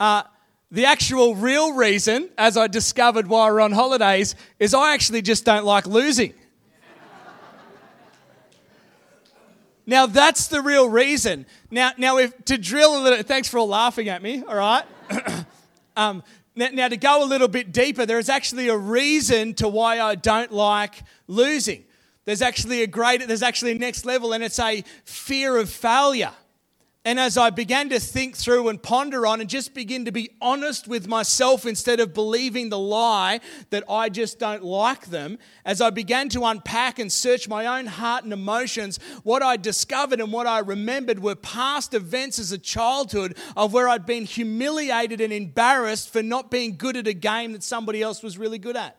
Uh, 0.00 0.22
the 0.70 0.84
actual 0.84 1.34
real 1.36 1.74
reason, 1.74 2.28
as 2.36 2.56
I 2.56 2.66
discovered 2.66 3.28
while 3.28 3.46
we 3.46 3.52
we're 3.52 3.60
on 3.60 3.72
holidays, 3.72 4.34
is 4.58 4.74
I 4.74 4.94
actually 4.94 5.22
just 5.22 5.44
don't 5.44 5.64
like 5.64 5.86
losing. 5.86 6.34
now 9.86 10.06
that's 10.06 10.48
the 10.48 10.60
real 10.60 10.88
reason. 10.88 11.46
Now, 11.70 11.92
now 11.96 12.18
if 12.18 12.44
to 12.46 12.58
drill 12.58 12.98
a 12.98 13.00
little, 13.00 13.22
thanks 13.22 13.48
for 13.48 13.58
all 13.58 13.68
laughing 13.68 14.08
at 14.08 14.22
me. 14.22 14.42
All 14.42 14.56
right. 14.56 14.84
um, 15.96 16.24
Now, 16.56 16.68
now, 16.72 16.88
to 16.88 16.96
go 16.96 17.22
a 17.22 17.26
little 17.26 17.48
bit 17.48 17.70
deeper, 17.70 18.06
there 18.06 18.18
is 18.18 18.28
actually 18.28 18.68
a 18.68 18.76
reason 18.76 19.54
to 19.54 19.68
why 19.68 20.00
I 20.00 20.14
don't 20.14 20.50
like 20.50 21.02
losing. 21.28 21.84
There's 22.26 22.42
actually 22.42 22.82
a 22.82 22.86
great, 22.86 23.26
there's 23.26 23.42
actually 23.42 23.72
a 23.72 23.78
next 23.78 24.04
level, 24.04 24.34
and 24.34 24.44
it's 24.44 24.58
a 24.58 24.84
fear 25.04 25.56
of 25.56 25.70
failure. 25.70 26.32
And 27.06 27.20
as 27.20 27.38
I 27.38 27.50
began 27.50 27.88
to 27.90 28.00
think 28.00 28.36
through 28.36 28.68
and 28.68 28.82
ponder 28.82 29.28
on 29.28 29.40
and 29.40 29.48
just 29.48 29.74
begin 29.74 30.06
to 30.06 30.10
be 30.10 30.30
honest 30.40 30.88
with 30.88 31.06
myself 31.06 31.64
instead 31.64 32.00
of 32.00 32.12
believing 32.12 32.68
the 32.68 32.80
lie 32.80 33.38
that 33.70 33.84
I 33.88 34.08
just 34.08 34.40
don't 34.40 34.64
like 34.64 35.06
them, 35.06 35.38
as 35.64 35.80
I 35.80 35.90
began 35.90 36.28
to 36.30 36.44
unpack 36.44 36.98
and 36.98 37.12
search 37.12 37.48
my 37.48 37.78
own 37.78 37.86
heart 37.86 38.24
and 38.24 38.32
emotions, 38.32 38.98
what 39.22 39.40
I 39.40 39.56
discovered 39.56 40.20
and 40.20 40.32
what 40.32 40.48
I 40.48 40.58
remembered 40.58 41.20
were 41.20 41.36
past 41.36 41.94
events 41.94 42.40
as 42.40 42.50
a 42.50 42.58
childhood 42.58 43.38
of 43.56 43.72
where 43.72 43.88
I'd 43.88 44.04
been 44.04 44.24
humiliated 44.24 45.20
and 45.20 45.32
embarrassed 45.32 46.12
for 46.12 46.24
not 46.24 46.50
being 46.50 46.76
good 46.76 46.96
at 46.96 47.06
a 47.06 47.14
game 47.14 47.52
that 47.52 47.62
somebody 47.62 48.02
else 48.02 48.20
was 48.20 48.36
really 48.36 48.58
good 48.58 48.76
at. 48.76 48.98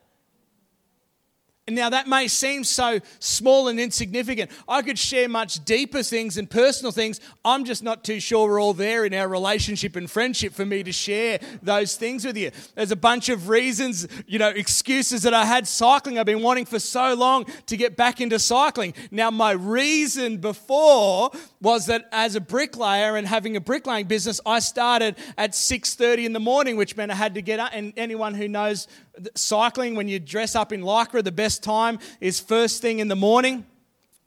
And 1.68 1.76
now, 1.76 1.90
that 1.90 2.08
may 2.08 2.30
seem 2.30 2.64
so 2.64 3.02
small 3.20 3.68
and 3.68 3.78
insignificant. 3.78 4.52
I 4.70 4.82
could 4.82 4.98
share 4.98 5.28
much 5.28 5.66
deeper 5.66 6.02
things 6.02 6.38
and 6.38 6.50
personal 6.50 6.94
things. 6.94 7.20
I'm 7.44 7.66
just 7.66 7.84
not 7.84 8.06
too 8.06 8.22
sure 8.22 8.48
we're 8.48 8.62
all 8.62 8.74
there 8.74 9.04
in 9.04 9.14
our 9.14 9.28
relationship 9.28 9.98
and 9.98 10.10
friendship 10.10 10.54
for 10.54 10.66
me 10.66 10.82
to 10.84 10.94
share 10.94 11.40
those 11.62 11.98
things 11.98 12.24
with 12.24 12.38
you. 12.38 12.52
There's 12.76 12.92
a 12.92 12.96
bunch 12.96 13.28
of 13.28 13.50
reasons, 13.50 14.08
you 14.28 14.40
know, 14.40 14.48
excuses 14.48 15.24
that 15.24 15.34
I 15.34 15.44
had 15.44 15.68
cycling. 15.68 16.18
I've 16.18 16.26
been 16.26 16.42
wanting 16.42 16.64
for 16.64 16.80
so 16.80 17.14
long 17.16 17.44
to 17.66 17.76
get 17.76 17.98
back 17.98 18.22
into 18.22 18.40
cycling. 18.40 18.94
Now, 19.12 19.30
my 19.30 19.52
reason 19.52 20.38
before 20.38 21.32
was 21.60 21.88
that 21.88 22.08
as 22.14 22.36
a 22.36 22.40
bricklayer 22.40 23.18
and 23.18 23.28
having 23.28 23.58
a 23.58 23.62
bricklaying 23.62 24.08
business, 24.08 24.40
I 24.46 24.60
started 24.60 25.18
at 25.38 25.52
6:30 25.52 26.24
in 26.24 26.32
the 26.32 26.40
morning, 26.40 26.78
which 26.78 26.96
meant 26.96 27.12
I 27.12 27.16
had 27.16 27.34
to 27.34 27.42
get 27.42 27.60
up. 27.60 27.72
And 27.74 27.92
anyone 27.98 28.36
who 28.36 28.48
knows 28.48 28.88
cycling, 29.36 29.96
when 29.96 30.08
you 30.08 30.20
dress 30.20 30.56
up 30.56 30.72
in 30.72 30.82
lycra, 30.82 31.24
the 31.24 31.32
best 31.32 31.64
time 31.64 32.00
is 32.20 32.40
first 32.40 32.82
thing 32.82 33.00
in 33.00 33.08
the 33.08 33.16
morning. 33.16 33.66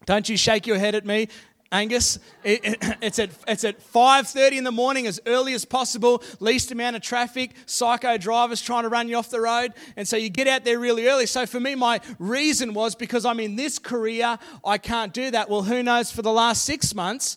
Don't 0.07 0.29
you 0.29 0.37
shake 0.37 0.67
your 0.67 0.79
head 0.79 0.95
at 0.95 1.05
me. 1.05 1.29
Angus, 1.73 2.19
it, 2.43 2.65
it, 2.65 2.97
it's 3.01 3.19
at 3.19 3.31
it's 3.47 3.65
at 3.65 3.81
5:30 3.81 4.59
in 4.59 4.65
the 4.65 4.73
morning, 4.73 5.07
as 5.07 5.21
early 5.27 5.55
as 5.55 5.65
possible. 5.65 6.23
Least 6.41 6.73
amount 6.73 6.97
of 6.97 7.03
traffic, 7.03 7.53
psycho 7.67 8.17
drivers 8.17 8.61
trying 8.61 8.83
to 8.83 8.89
run 8.89 9.09
you 9.09 9.17
off 9.17 9.31
the 9.31 9.41
road, 9.41 9.73
and 9.97 10.07
so 10.07 10.17
you 10.17 10.31
get 10.31 10.49
out 10.49 10.65
there 10.65 10.79
really 10.79 11.07
early. 11.07 11.27
So 11.27 11.47
for 11.47 11.61
me, 11.61 11.75
my 11.75 12.01
reason 12.19 12.75
was 12.75 12.95
because 12.95 13.25
I'm 13.25 13.41
in 13.41 13.57
this 13.57 13.79
career, 13.79 14.39
I 14.65 14.79
can't 14.79 15.13
do 15.13 15.31
that. 15.31 15.49
Well, 15.49 15.63
who 15.63 15.83
knows? 15.83 16.11
For 16.11 16.23
the 16.23 16.33
last 16.33 16.65
six 16.65 16.95
months, 16.95 17.37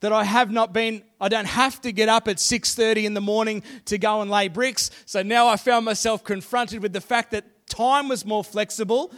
that 0.00 0.12
I 0.12 0.24
have 0.24 0.50
not 0.50 0.72
been 0.72 1.02
I 1.20 1.28
don't 1.28 1.46
have 1.46 1.80
to 1.82 1.92
get 1.92 2.08
up 2.08 2.28
at 2.28 2.36
6:30 2.38 3.04
in 3.04 3.14
the 3.14 3.20
morning 3.20 3.62
to 3.84 3.98
go 3.98 4.22
and 4.22 4.30
lay 4.30 4.48
bricks. 4.48 4.90
So 5.04 5.22
now 5.22 5.48
I 5.48 5.56
found 5.56 5.84
myself 5.84 6.24
confronted 6.24 6.82
with 6.82 6.92
the 6.92 7.00
fact 7.00 7.30
that 7.32 7.44
time 7.68 8.08
was 8.08 8.24
more 8.24 8.42
flexible. 8.42 9.12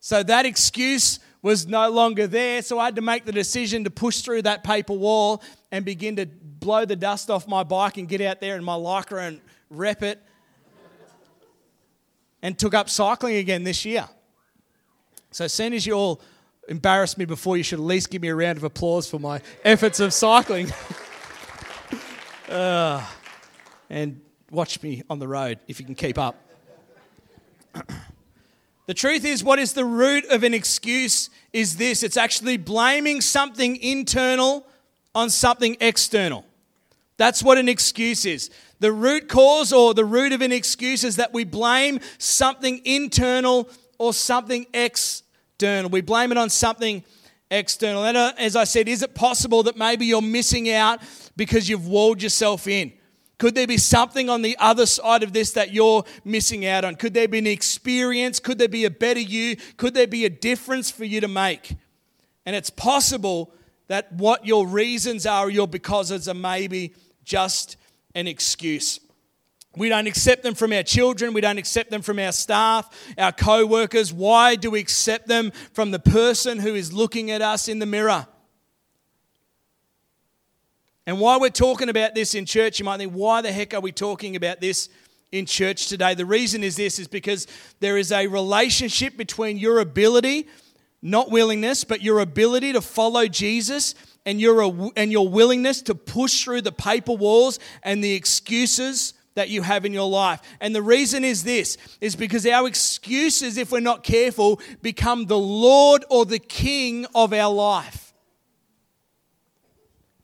So 0.00 0.22
that 0.22 0.44
excuse 0.44 1.20
was 1.42 1.66
no 1.66 1.88
longer 1.90 2.26
there. 2.26 2.62
So 2.62 2.78
I 2.78 2.86
had 2.86 2.96
to 2.96 3.02
make 3.02 3.24
the 3.24 3.32
decision 3.32 3.84
to 3.84 3.90
push 3.90 4.20
through 4.20 4.42
that 4.42 4.64
paper 4.64 4.92
wall 4.92 5.42
and 5.70 5.84
begin 5.84 6.16
to 6.16 6.26
blow 6.26 6.84
the 6.84 6.96
dust 6.96 7.30
off 7.30 7.46
my 7.46 7.62
bike 7.62 7.96
and 7.96 8.08
get 8.08 8.20
out 8.20 8.40
there 8.40 8.56
in 8.56 8.64
my 8.64 8.74
lycra 8.74 9.28
and 9.28 9.40
rep 9.70 10.02
it. 10.02 10.20
And 12.42 12.58
took 12.58 12.74
up 12.74 12.90
cycling 12.90 13.36
again 13.36 13.64
this 13.64 13.84
year. 13.84 14.08
So 15.30 15.44
as 15.44 15.52
soon 15.52 15.72
as 15.72 15.86
you 15.86 15.94
all 15.94 16.20
embarrassed 16.68 17.18
me 17.18 17.24
before, 17.24 17.56
you 17.56 17.62
should 17.62 17.78
at 17.78 17.84
least 17.84 18.10
give 18.10 18.22
me 18.22 18.28
a 18.28 18.34
round 18.34 18.58
of 18.58 18.64
applause 18.64 19.08
for 19.08 19.18
my 19.18 19.40
efforts 19.64 20.00
of 20.00 20.12
cycling. 20.12 20.72
uh, 22.48 23.04
and 23.88 24.20
watch 24.50 24.82
me 24.82 25.02
on 25.08 25.18
the 25.18 25.28
road 25.28 25.58
if 25.68 25.80
you 25.80 25.86
can 25.86 25.94
keep 25.94 26.18
up. 26.18 26.36
the 28.86 28.94
truth 28.94 29.24
is, 29.24 29.44
what 29.44 29.58
is 29.58 29.72
the 29.72 29.84
root 29.84 30.24
of 30.26 30.42
an 30.42 30.54
excuse 30.54 31.30
is 31.52 31.76
this 31.76 32.02
it's 32.02 32.16
actually 32.16 32.56
blaming 32.56 33.20
something 33.20 33.76
internal 33.76 34.66
on 35.14 35.30
something 35.30 35.76
external. 35.80 36.44
That's 37.16 37.42
what 37.42 37.56
an 37.56 37.68
excuse 37.68 38.26
is. 38.26 38.50
The 38.78 38.92
root 38.92 39.28
cause 39.28 39.72
or 39.72 39.94
the 39.94 40.04
root 40.04 40.32
of 40.32 40.42
an 40.42 40.52
excuse 40.52 41.02
is 41.02 41.16
that 41.16 41.32
we 41.32 41.44
blame 41.44 42.00
something 42.18 42.82
internal 42.84 43.70
or 43.98 44.12
something 44.12 44.66
external 44.74 45.25
external. 45.56 45.88
We 45.88 46.02
blame 46.02 46.32
it 46.32 46.38
on 46.38 46.50
something 46.50 47.02
external. 47.50 48.04
And 48.04 48.14
uh, 48.14 48.34
as 48.36 48.56
I 48.56 48.64
said, 48.64 48.88
is 48.88 49.02
it 49.02 49.14
possible 49.14 49.62
that 49.62 49.74
maybe 49.74 50.04
you're 50.04 50.20
missing 50.20 50.70
out 50.70 51.00
because 51.34 51.66
you've 51.66 51.88
walled 51.88 52.22
yourself 52.22 52.66
in? 52.66 52.92
Could 53.38 53.54
there 53.54 53.66
be 53.66 53.78
something 53.78 54.28
on 54.28 54.42
the 54.42 54.54
other 54.58 54.84
side 54.84 55.22
of 55.22 55.32
this 55.32 55.52
that 55.52 55.72
you're 55.72 56.04
missing 56.26 56.66
out 56.66 56.84
on? 56.84 56.94
Could 56.94 57.14
there 57.14 57.26
be 57.26 57.38
an 57.38 57.46
experience? 57.46 58.38
Could 58.38 58.58
there 58.58 58.68
be 58.68 58.84
a 58.84 58.90
better 58.90 59.20
you? 59.20 59.56
Could 59.78 59.94
there 59.94 60.06
be 60.06 60.26
a 60.26 60.30
difference 60.30 60.90
for 60.90 61.04
you 61.04 61.22
to 61.22 61.28
make? 61.28 61.74
And 62.44 62.54
it's 62.54 62.70
possible 62.70 63.54
that 63.88 64.12
what 64.12 64.44
your 64.44 64.66
reasons 64.66 65.24
are, 65.24 65.48
your 65.48 65.68
becauses 65.68 66.28
are 66.28 66.34
maybe 66.34 66.92
just 67.24 67.78
an 68.14 68.26
excuse. 68.26 69.00
We 69.76 69.90
don't 69.90 70.06
accept 70.06 70.42
them 70.42 70.54
from 70.54 70.72
our 70.72 70.82
children. 70.82 71.34
We 71.34 71.42
don't 71.42 71.58
accept 71.58 71.90
them 71.90 72.00
from 72.00 72.18
our 72.18 72.32
staff, 72.32 72.88
our 73.18 73.30
co 73.30 73.66
workers. 73.66 74.12
Why 74.12 74.56
do 74.56 74.70
we 74.70 74.80
accept 74.80 75.28
them 75.28 75.52
from 75.74 75.90
the 75.90 75.98
person 75.98 76.58
who 76.58 76.74
is 76.74 76.92
looking 76.92 77.30
at 77.30 77.42
us 77.42 77.68
in 77.68 77.78
the 77.78 77.86
mirror? 77.86 78.26
And 81.06 81.20
why 81.20 81.36
we're 81.36 81.50
talking 81.50 81.88
about 81.88 82.14
this 82.14 82.34
in 82.34 82.46
church, 82.46 82.78
you 82.80 82.84
might 82.84 82.96
think, 82.96 83.12
why 83.12 83.42
the 83.42 83.52
heck 83.52 83.74
are 83.74 83.80
we 83.80 83.92
talking 83.92 84.34
about 84.34 84.60
this 84.60 84.88
in 85.30 85.44
church 85.46 85.88
today? 85.88 86.14
The 86.14 86.26
reason 86.26 86.64
is 86.64 86.74
this 86.74 86.98
is 86.98 87.06
because 87.06 87.46
there 87.78 87.98
is 87.98 88.10
a 88.10 88.26
relationship 88.26 89.16
between 89.16 89.58
your 89.58 89.78
ability, 89.78 90.48
not 91.02 91.30
willingness, 91.30 91.84
but 91.84 92.02
your 92.02 92.20
ability 92.20 92.72
to 92.72 92.80
follow 92.80 93.28
Jesus 93.28 93.94
and 94.24 94.40
your, 94.40 94.90
and 94.96 95.12
your 95.12 95.28
willingness 95.28 95.82
to 95.82 95.94
push 95.94 96.42
through 96.42 96.62
the 96.62 96.72
paper 96.72 97.12
walls 97.12 97.60
and 97.84 98.02
the 98.02 98.14
excuses 98.14 99.12
that 99.36 99.50
you 99.50 99.62
have 99.62 99.84
in 99.84 99.92
your 99.92 100.08
life. 100.08 100.40
And 100.60 100.74
the 100.74 100.82
reason 100.82 101.22
is 101.22 101.44
this 101.44 101.76
is 102.00 102.16
because 102.16 102.44
our 102.46 102.66
excuses, 102.66 103.56
if 103.56 103.70
we're 103.70 103.80
not 103.80 104.02
careful, 104.02 104.60
become 104.82 105.26
the 105.26 105.38
Lord 105.38 106.04
or 106.10 106.24
the 106.24 106.40
King 106.40 107.06
of 107.14 107.32
our 107.32 107.52
life. 107.52 108.12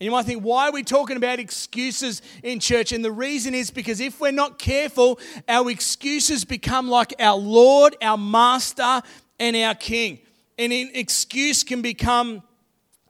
And 0.01 0.07
you 0.07 0.11
might 0.11 0.25
think, 0.25 0.43
why 0.43 0.69
are 0.69 0.73
we 0.73 0.83
talking 0.83 1.17
about 1.17 1.39
excuses 1.39 2.23
in 2.43 2.59
church? 2.59 2.91
And 2.91 3.05
the 3.05 3.13
reason 3.13 3.55
is 3.55 3.71
because 3.71 4.01
if 4.01 4.21
we're 4.21 4.33
not 4.33 4.59
careful, 4.59 5.21
our 5.47 5.71
excuses 5.71 6.45
become 6.45 6.89
like 6.89 7.15
our 7.21 7.37
Lord, 7.37 7.95
our 8.03 8.19
Master, 8.19 9.03
and 9.39 9.55
our 9.55 9.77
King. 9.77 10.19
And 10.59 10.73
an 10.73 10.91
excuse 10.95 11.63
can 11.63 11.83
become 11.83 12.43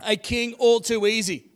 a 0.00 0.16
king 0.16 0.54
all 0.54 0.80
too 0.80 1.06
easy. 1.06 1.51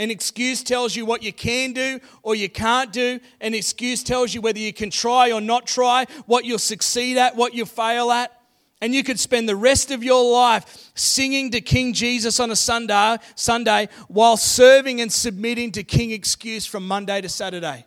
An 0.00 0.10
excuse 0.10 0.62
tells 0.62 0.96
you 0.96 1.04
what 1.04 1.22
you 1.22 1.30
can 1.30 1.74
do 1.74 2.00
or 2.22 2.34
you 2.34 2.48
can't 2.48 2.90
do. 2.90 3.20
An 3.38 3.52
excuse 3.52 4.02
tells 4.02 4.34
you 4.34 4.40
whether 4.40 4.58
you 4.58 4.72
can 4.72 4.88
try 4.88 5.30
or 5.30 5.42
not 5.42 5.66
try, 5.66 6.06
what 6.24 6.46
you'll 6.46 6.58
succeed 6.58 7.18
at, 7.18 7.36
what 7.36 7.52
you'll 7.52 7.66
fail 7.66 8.10
at. 8.10 8.32
And 8.80 8.94
you 8.94 9.04
could 9.04 9.20
spend 9.20 9.46
the 9.46 9.54
rest 9.54 9.90
of 9.90 10.02
your 10.02 10.32
life 10.32 10.90
singing 10.94 11.50
to 11.50 11.60
King 11.60 11.92
Jesus 11.92 12.40
on 12.40 12.50
a 12.50 12.56
Sunday, 12.56 13.18
Sunday 13.34 13.90
while 14.08 14.38
serving 14.38 15.02
and 15.02 15.12
submitting 15.12 15.70
to 15.72 15.82
King 15.82 16.12
Excuse 16.12 16.64
from 16.64 16.88
Monday 16.88 17.20
to 17.20 17.28
Saturday. 17.28 17.84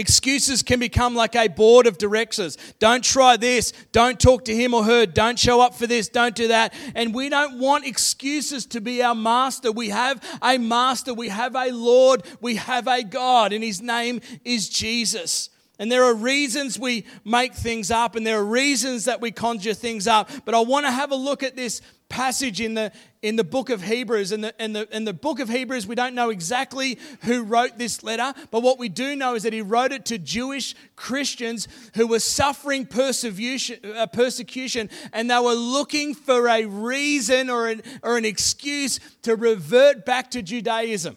Excuses 0.00 0.62
can 0.62 0.80
become 0.80 1.14
like 1.14 1.36
a 1.36 1.46
board 1.46 1.86
of 1.86 1.98
directors. 1.98 2.56
Don't 2.78 3.04
try 3.04 3.36
this. 3.36 3.72
Don't 3.92 4.18
talk 4.18 4.46
to 4.46 4.56
him 4.56 4.72
or 4.72 4.82
her. 4.82 5.04
Don't 5.04 5.38
show 5.38 5.60
up 5.60 5.74
for 5.74 5.86
this. 5.86 6.08
Don't 6.08 6.34
do 6.34 6.48
that. 6.48 6.72
And 6.94 7.14
we 7.14 7.28
don't 7.28 7.58
want 7.58 7.86
excuses 7.86 8.64
to 8.66 8.80
be 8.80 9.02
our 9.02 9.14
master. 9.14 9.70
We 9.70 9.90
have 9.90 10.20
a 10.42 10.56
master. 10.56 11.12
We 11.12 11.28
have 11.28 11.54
a 11.54 11.70
Lord. 11.70 12.24
We 12.40 12.56
have 12.56 12.88
a 12.88 13.04
God, 13.04 13.52
and 13.52 13.62
his 13.62 13.82
name 13.82 14.22
is 14.42 14.70
Jesus. 14.70 15.50
And 15.78 15.92
there 15.92 16.04
are 16.04 16.14
reasons 16.14 16.78
we 16.78 17.04
make 17.24 17.54
things 17.54 17.90
up, 17.90 18.16
and 18.16 18.26
there 18.26 18.38
are 18.38 18.44
reasons 18.44 19.04
that 19.04 19.20
we 19.20 19.30
conjure 19.30 19.74
things 19.74 20.06
up. 20.06 20.30
But 20.44 20.54
I 20.54 20.60
want 20.60 20.86
to 20.86 20.92
have 20.92 21.10
a 21.12 21.16
look 21.16 21.42
at 21.42 21.56
this 21.56 21.82
passage 22.08 22.60
in 22.60 22.74
the, 22.74 22.92
in 23.22 23.36
the 23.36 23.44
book 23.44 23.68
of 23.68 23.82
Hebrews. 23.82 24.32
In 24.32 24.40
the, 24.40 24.54
in, 24.58 24.72
the, 24.72 24.88
in 24.94 25.04
the 25.04 25.12
book 25.12 25.40
of 25.40 25.48
Hebrews, 25.48 25.86
we 25.86 25.94
don't 25.94 26.14
know 26.14 26.30
exactly 26.30 26.98
who 27.22 27.42
wrote 27.42 27.76
this 27.76 28.02
letter, 28.02 28.32
but 28.50 28.62
what 28.62 28.78
we 28.78 28.88
do 28.88 29.14
know 29.14 29.34
is 29.34 29.42
that 29.42 29.52
he 29.52 29.62
wrote 29.62 29.92
it 29.92 30.06
to 30.06 30.18
Jewish 30.18 30.74
Christians 30.96 31.68
who 31.94 32.06
were 32.06 32.18
suffering 32.20 32.86
persecution, 32.86 33.78
uh, 33.94 34.06
persecution 34.06 34.88
and 35.12 35.30
they 35.30 35.38
were 35.38 35.54
looking 35.54 36.14
for 36.14 36.48
a 36.48 36.64
reason 36.64 37.50
or 37.50 37.68
an, 37.68 37.82
or 38.02 38.16
an 38.16 38.24
excuse 38.24 39.00
to 39.22 39.36
revert 39.36 40.06
back 40.06 40.30
to 40.30 40.42
Judaism 40.42 41.16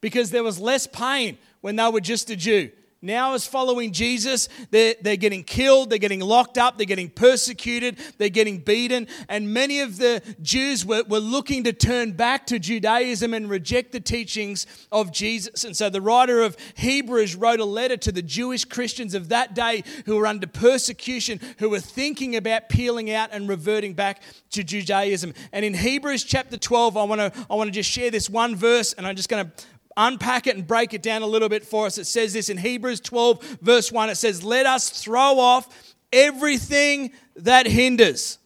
because 0.00 0.30
there 0.30 0.44
was 0.44 0.60
less 0.60 0.86
pain 0.86 1.38
when 1.62 1.76
they 1.76 1.88
were 1.88 2.00
just 2.00 2.30
a 2.30 2.36
Jew. 2.36 2.70
Now 3.04 3.34
as 3.34 3.46
following 3.46 3.92
Jesus, 3.92 4.48
they're, 4.70 4.94
they're 5.00 5.16
getting 5.16 5.44
killed, 5.44 5.90
they're 5.90 5.98
getting 5.98 6.20
locked 6.20 6.58
up, 6.58 6.76
they're 6.76 6.86
getting 6.86 7.10
persecuted, 7.10 7.98
they're 8.18 8.28
getting 8.28 8.58
beaten. 8.58 9.06
And 9.28 9.52
many 9.52 9.80
of 9.80 9.98
the 9.98 10.22
Jews 10.42 10.84
were, 10.84 11.04
were 11.04 11.20
looking 11.20 11.64
to 11.64 11.72
turn 11.72 12.12
back 12.12 12.46
to 12.46 12.58
Judaism 12.58 13.34
and 13.34 13.48
reject 13.48 13.92
the 13.92 14.00
teachings 14.00 14.66
of 14.90 15.12
Jesus. 15.12 15.64
And 15.64 15.76
so 15.76 15.90
the 15.90 16.00
writer 16.00 16.40
of 16.40 16.56
Hebrews 16.76 17.36
wrote 17.36 17.60
a 17.60 17.64
letter 17.64 17.96
to 17.98 18.12
the 18.12 18.22
Jewish 18.22 18.64
Christians 18.64 19.14
of 19.14 19.28
that 19.28 19.54
day 19.54 19.84
who 20.06 20.16
were 20.16 20.26
under 20.26 20.46
persecution, 20.46 21.40
who 21.58 21.70
were 21.70 21.80
thinking 21.80 22.36
about 22.36 22.68
peeling 22.68 23.10
out 23.10 23.30
and 23.32 23.48
reverting 23.48 23.94
back 23.94 24.22
to 24.50 24.64
Judaism. 24.64 25.34
And 25.52 25.64
in 25.64 25.74
Hebrews 25.74 26.24
chapter 26.24 26.56
12, 26.56 26.96
I 26.96 27.04
want 27.04 27.20
to 27.20 27.46
I 27.50 27.54
want 27.56 27.68
to 27.68 27.72
just 27.72 27.90
share 27.90 28.10
this 28.10 28.30
one 28.30 28.56
verse, 28.56 28.92
and 28.92 29.06
I'm 29.06 29.16
just 29.16 29.28
going 29.28 29.44
to 29.44 29.52
unpack 29.96 30.46
it 30.46 30.56
and 30.56 30.66
break 30.66 30.94
it 30.94 31.02
down 31.02 31.22
a 31.22 31.26
little 31.26 31.48
bit 31.48 31.64
for 31.64 31.86
us. 31.86 31.98
It 31.98 32.06
says 32.06 32.32
this 32.32 32.48
in 32.48 32.58
Hebrews 32.58 33.00
12, 33.00 33.58
verse 33.60 33.92
1. 33.92 34.10
It 34.10 34.16
says, 34.16 34.42
Let 34.42 34.66
us 34.66 34.90
throw 34.90 35.38
off 35.38 35.94
everything 36.12 37.12
that 37.36 37.66
hinders. 37.66 38.38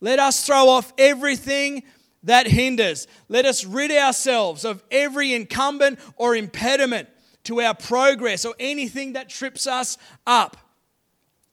Let 0.00 0.18
us 0.18 0.44
throw 0.44 0.68
off 0.68 0.92
everything 0.98 1.82
that 2.22 2.46
hinders. 2.46 3.06
Let 3.28 3.46
us 3.46 3.64
rid 3.64 3.90
ourselves 3.90 4.64
of 4.64 4.82
every 4.90 5.32
incumbent 5.32 5.98
or 6.16 6.36
impediment 6.36 7.08
to 7.44 7.60
our 7.60 7.74
progress 7.74 8.44
or 8.44 8.54
anything 8.58 9.14
that 9.14 9.28
trips 9.28 9.66
us 9.66 9.96
up. 10.26 10.56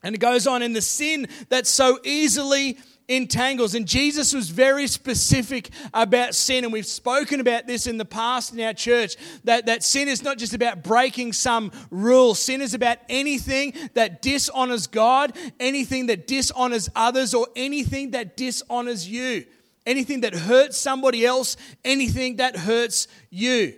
And 0.01 0.15
it 0.15 0.18
goes 0.18 0.48
on 0.48 0.62
in 0.62 0.74
the 0.74 0.82
sin 0.82 1.27
that 1.50 1.65
so 1.65 2.00
easily 2.03 2.77
entangles. 3.13 3.75
And 3.75 3.88
Jesus 3.88 4.34
was 4.34 4.50
very 4.50 4.88
specific 4.88 5.70
about 5.93 6.36
sin. 6.36 6.63
And 6.63 6.74
we've 6.74 6.86
spoken 6.86 7.39
about 7.39 7.67
this 7.67 7.88
in 7.88 7.98
the 7.98 8.05
past 8.05 8.53
in 8.53 8.60
our 8.62 8.74
church 8.74 9.15
that, 9.43 9.67
that 9.67 9.84
sin 9.84 10.08
is 10.08 10.24
not 10.24 10.38
just 10.38 10.53
about 10.53 10.84
breaking 10.84 11.34
some 11.34 11.72
rule, 11.89 12.36
sin 12.36 12.62
is 12.62 12.74
about 12.74 12.98
anything 13.10 13.74
that 13.93 14.22
dishonors 14.22 14.88
God, 14.88 15.38
anything 15.60 16.08
that 16.08 16.27
dishonors 16.27 16.89
others, 16.96 17.34
or 17.34 17.48
anything 17.55 18.12
that 18.12 18.38
dishonors 18.38 19.08
you. 19.08 19.46
Anything 19.86 20.22
that 20.22 20.34
hurts 20.34 20.77
somebody 20.77 21.25
else, 21.25 21.58
anything 21.84 22.38
that 22.38 22.55
hurts 22.55 23.08
you. 23.29 23.75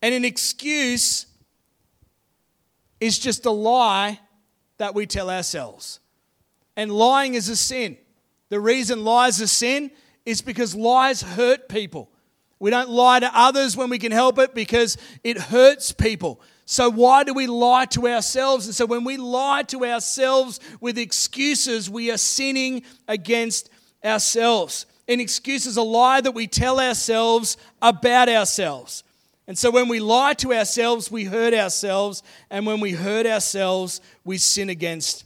And 0.00 0.14
an 0.14 0.24
excuse 0.24 1.26
is 3.00 3.18
just 3.18 3.44
a 3.44 3.50
lie 3.50 4.20
that 4.78 4.94
we 4.94 5.06
tell 5.06 5.30
ourselves. 5.30 6.00
And 6.76 6.90
lying 6.90 7.34
is 7.34 7.48
a 7.48 7.56
sin. 7.56 7.98
The 8.50 8.60
reason 8.60 9.04
lies 9.04 9.40
are 9.42 9.46
sin 9.46 9.90
is 10.24 10.42
because 10.42 10.74
lies 10.74 11.22
hurt 11.22 11.68
people. 11.68 12.10
We 12.60 12.70
don't 12.70 12.90
lie 12.90 13.20
to 13.20 13.30
others 13.38 13.76
when 13.76 13.88
we 13.88 13.98
can 13.98 14.12
help 14.12 14.38
it 14.38 14.54
because 14.54 14.96
it 15.22 15.38
hurts 15.38 15.92
people. 15.92 16.40
So, 16.64 16.90
why 16.90 17.24
do 17.24 17.32
we 17.32 17.46
lie 17.46 17.86
to 17.86 18.08
ourselves? 18.08 18.66
And 18.66 18.74
so, 18.74 18.84
when 18.84 19.04
we 19.04 19.16
lie 19.16 19.62
to 19.68 19.86
ourselves 19.86 20.60
with 20.80 20.98
excuses, 20.98 21.88
we 21.88 22.10
are 22.10 22.18
sinning 22.18 22.82
against 23.06 23.70
ourselves. 24.04 24.86
An 25.06 25.20
excuse 25.20 25.64
is 25.64 25.78
a 25.78 25.82
lie 25.82 26.20
that 26.20 26.32
we 26.32 26.46
tell 26.46 26.78
ourselves 26.78 27.56
about 27.80 28.28
ourselves. 28.28 29.02
And 29.46 29.56
so, 29.56 29.70
when 29.70 29.88
we 29.88 30.00
lie 30.00 30.34
to 30.34 30.52
ourselves, 30.52 31.10
we 31.10 31.24
hurt 31.24 31.54
ourselves. 31.54 32.22
And 32.50 32.66
when 32.66 32.80
we 32.80 32.92
hurt 32.92 33.24
ourselves, 33.24 34.02
we 34.24 34.36
sin 34.36 34.68
against 34.68 35.24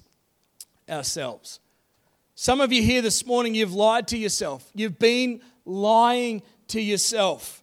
ourselves. 0.89 1.59
Some 2.43 2.61
of 2.61 2.73
you 2.73 2.83
here 2.83 3.03
this 3.03 3.25
morning, 3.25 3.55
you've 3.55 3.73
lied 3.73 4.09
to 4.09 4.19
yourself. 4.19 4.69
You've 4.75 4.99
been 4.99 5.43
lying 5.65 6.43
to 6.67 6.81
yourself. 6.81 7.63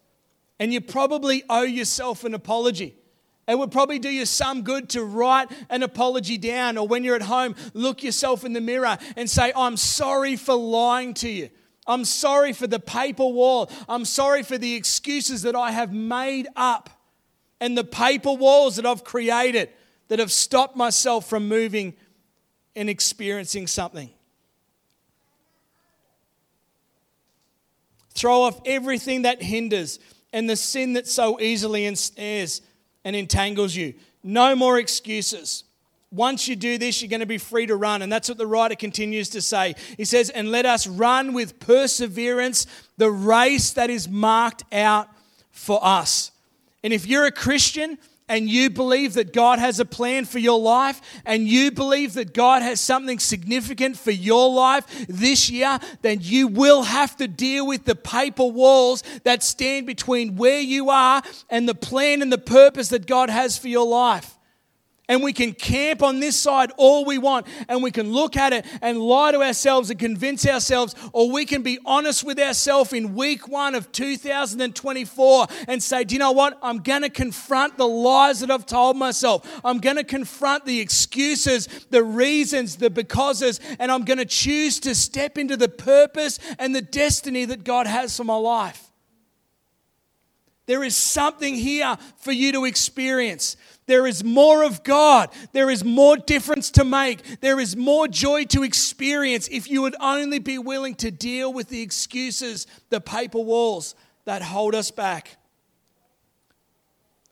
And 0.57 0.71
you 0.71 0.79
probably 0.79 1.43
owe 1.50 1.63
yourself 1.63 2.24
an 2.24 2.33
apology. 2.33 2.95
It 3.45 3.59
would 3.59 3.74
probably 3.74 4.00
do 4.00 4.07
you 4.07 4.25
some 4.25 4.62
good 4.62 4.88
to 4.91 5.03
write 5.03 5.51
an 5.69 5.83
apology 5.83 6.38
down, 6.38 6.77
or 6.77 6.88
when 6.88 7.03
you're 7.03 7.17
at 7.17 7.24
home, 7.24 7.57
look 7.74 8.03
yourself 8.03 8.45
in 8.45 8.53
the 8.53 8.62
mirror 8.62 8.98
and 9.17 9.29
say, 9.29 9.51
I'm 9.53 9.75
sorry 9.75 10.38
for 10.38 10.55
lying 10.55 11.13
to 11.15 11.29
you. 11.29 11.50
I'm 11.86 12.05
sorry 12.05 12.53
for 12.53 12.65
the 12.65 12.79
paper 12.79 13.27
wall. 13.27 13.69
I'm 13.89 14.05
sorry 14.05 14.43
for 14.43 14.57
the 14.57 14.75
excuses 14.75 15.41
that 15.41 15.57
I 15.57 15.71
have 15.71 15.91
made 15.91 16.48
up 16.55 16.89
and 17.59 17.77
the 17.77 17.83
paper 17.83 18.31
walls 18.31 18.77
that 18.77 18.86
I've 18.86 19.03
created 19.03 19.71
that 20.07 20.19
have 20.19 20.31
stopped 20.31 20.77
myself 20.77 21.27
from 21.27 21.50
moving 21.50 21.95
and 22.77 22.89
experiencing 22.89 23.67
something. 23.67 24.12
Throw 28.20 28.42
off 28.42 28.60
everything 28.66 29.22
that 29.22 29.42
hinders 29.42 29.98
and 30.34 30.50
the 30.50 30.58
sin 30.58 30.92
that 30.94 31.08
so 31.08 31.40
easily 31.40 31.86
ensnares 31.86 32.62
and 33.05 33.16
entangles 33.16 33.74
you. 33.74 33.94
No 34.24 34.58
more 34.58 34.77
excuses. 34.77 35.64
Once 36.12 36.46
you 36.46 36.58
do 36.58 36.77
this, 36.77 37.01
you're 37.01 37.08
going 37.08 37.22
to 37.22 37.25
be 37.25 37.38
free 37.38 37.66
to 37.66 37.77
run. 37.77 38.01
And 38.01 38.12
that's 38.12 38.27
what 38.27 38.38
the 38.38 38.46
writer 38.46 38.75
continues 38.75 39.29
to 39.29 39.42
say. 39.42 39.74
He 39.96 40.03
says, 40.03 40.29
And 40.32 40.51
let 40.51 40.66
us 40.66 40.86
run 40.86 41.32
with 41.32 41.62
perseverance 41.62 42.68
the 42.98 43.10
race 43.10 43.72
that 43.72 43.90
is 43.90 44.10
marked 44.10 44.66
out 44.74 45.08
for 45.51 45.79
us. 45.82 46.32
And 46.84 46.92
if 46.92 47.08
you're 47.08 47.25
a 47.25 47.32
Christian, 47.32 47.98
and 48.29 48.50
you 48.50 48.70
believe 48.70 49.15
that 49.15 49.33
God 49.33 49.59
has 49.59 49.79
a 49.79 49.85
plan 49.85 50.24
for 50.24 50.39
your 50.39 50.59
life 50.59 51.01
and 51.25 51.48
you 51.48 51.72
believe 51.72 52.13
that 52.13 52.33
God 52.33 52.61
has 52.61 52.79
something 52.79 53.20
significant 53.20 53.98
for 53.98 54.11
your 54.11 54.50
life 54.53 54.85
this 55.09 55.50
year, 55.50 55.79
then 56.01 56.20
you 56.22 56.48
will 56.48 56.83
have 56.83 57.18
to 57.18 57.27
deal 57.27 57.68
with 57.68 57.83
the 57.83 57.96
paper 57.96 58.46
walls 58.46 59.03
that 59.24 59.44
stand 59.44 59.87
between 59.87 60.37
where 60.37 60.61
you 60.61 60.89
are 60.89 61.22
and 61.50 61.68
the 61.68 61.75
plan 61.75 62.22
and 62.22 62.31
the 62.31 62.37
purpose 62.37 62.89
that 62.89 63.07
God 63.07 63.29
has 63.29 63.57
for 63.57 63.68
your 63.68 63.87
life 63.87 64.38
and 65.09 65.22
we 65.22 65.33
can 65.33 65.53
camp 65.53 66.01
on 66.01 66.22
this 66.22 66.37
side 66.37 66.72
all 66.77 67.03
we 67.03 67.17
want 67.17 67.48
and 67.67 67.83
we 67.83 67.91
can 67.91 68.13
look 68.13 68.37
at 68.37 68.53
it 68.53 68.65
and 68.81 69.00
lie 69.00 69.31
to 69.31 69.41
ourselves 69.41 69.89
and 69.89 70.00
convince 70.00 70.48
ourselves, 70.48 70.95
or 71.11 71.29
we 71.29 71.45
can 71.45 71.63
be 71.63 71.79
honest 71.85 72.24
with 72.24 72.39
ourselves 72.39 72.93
in 72.93 73.15
week 73.15 73.48
one 73.48 73.75
of 73.75 73.91
2024 73.91 75.48
and 75.67 75.83
say, 75.83 76.03
Do 76.03 76.15
you 76.15 76.19
know 76.19 76.31
what? 76.31 76.57
I'm 76.61 76.77
going 76.77 77.01
to 77.01 77.09
confront 77.09 77.77
the 77.77 77.87
lies 77.87 78.39
that 78.39 78.51
I've 78.51 78.67
told 78.67 78.95
myself. 78.95 79.59
I'm 79.65 79.79
going 79.79 79.98
to 79.98 80.03
confront 80.03 80.65
the 80.65 80.79
excuses, 80.79 81.67
the 81.89 82.03
reasons, 82.03 82.77
the 82.77 82.89
becauses, 82.89 83.59
and 83.79 83.91
I'm 83.91 84.05
going 84.05 84.19
to 84.19 84.25
choose 84.25 84.79
to 84.81 84.93
step 84.93 85.37
into 85.37 85.57
the 85.57 85.69
purpose 85.69 86.39
and 86.59 86.75
the 86.75 86.81
destiny 86.81 87.45
that 87.45 87.63
God 87.63 87.87
has 87.87 88.15
for 88.15 88.24
my 88.24 88.35
life. 88.35 88.88
There 90.70 90.84
is 90.84 90.96
something 90.96 91.55
here 91.55 91.98
for 92.18 92.32
you 92.32 92.51
to 92.51 92.66
experience. 92.66 93.58
There 93.88 94.05
is 94.05 94.24
more 94.24 94.64
of 94.64 94.84
God. 94.84 95.29
There 95.51 95.72
is 95.72 95.84
more 95.84 96.16
difference 96.16 96.70
to 96.74 96.86
make. 96.86 97.42
There 97.42 97.60
is 97.60 97.75
more 97.75 98.08
joy 98.08 98.46
to 98.46 98.62
experience 98.62 99.48
if 99.48 99.68
you 99.68 99.82
would 99.82 99.96
only 100.00 100.38
be 100.38 100.60
willing 100.60 100.94
to 100.98 101.10
deal 101.10 101.51
with 101.51 101.70
the 101.70 101.82
excuses, 101.82 102.68
the 102.92 103.01
paper 103.01 103.40
walls 103.40 103.96
that 104.25 104.44
hold 104.44 104.75
us 104.75 104.92
back. 104.92 105.38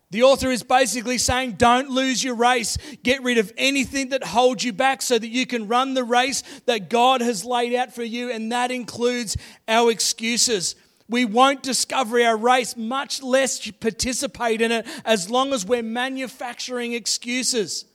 The 0.10 0.24
author 0.24 0.50
is 0.50 0.64
basically 0.64 1.20
saying, 1.20 1.58
don't 1.60 1.92
lose 1.92 2.24
your 2.24 2.34
race. 2.34 2.80
Get 3.04 3.22
rid 3.22 3.38
of 3.38 3.54
anything 3.56 4.10
that 4.10 4.24
holds 4.24 4.64
you 4.64 4.74
back 4.74 5.04
so 5.04 5.20
that 5.20 5.28
you 5.28 5.46
can 5.46 5.68
run 5.68 5.94
the 5.94 6.04
race 6.04 6.42
that 6.66 6.90
God 6.90 7.22
has 7.22 7.46
laid 7.46 7.76
out 7.76 7.94
for 7.94 8.04
you, 8.04 8.32
and 8.32 8.52
that 8.52 8.72
includes 8.72 9.38
our 9.68 9.92
excuses. 9.92 10.74
We 11.10 11.26
won't 11.26 11.64
discover 11.64 12.20
our 12.22 12.36
race, 12.36 12.76
much 12.76 13.24
less 13.24 13.72
participate 13.72 14.62
in 14.62 14.72
it, 14.72 14.88
as 15.06 15.30
long 15.30 15.54
as 15.54 15.66
we're 15.66 15.84
manufacturing 15.84 16.94
excuses. 16.94 17.86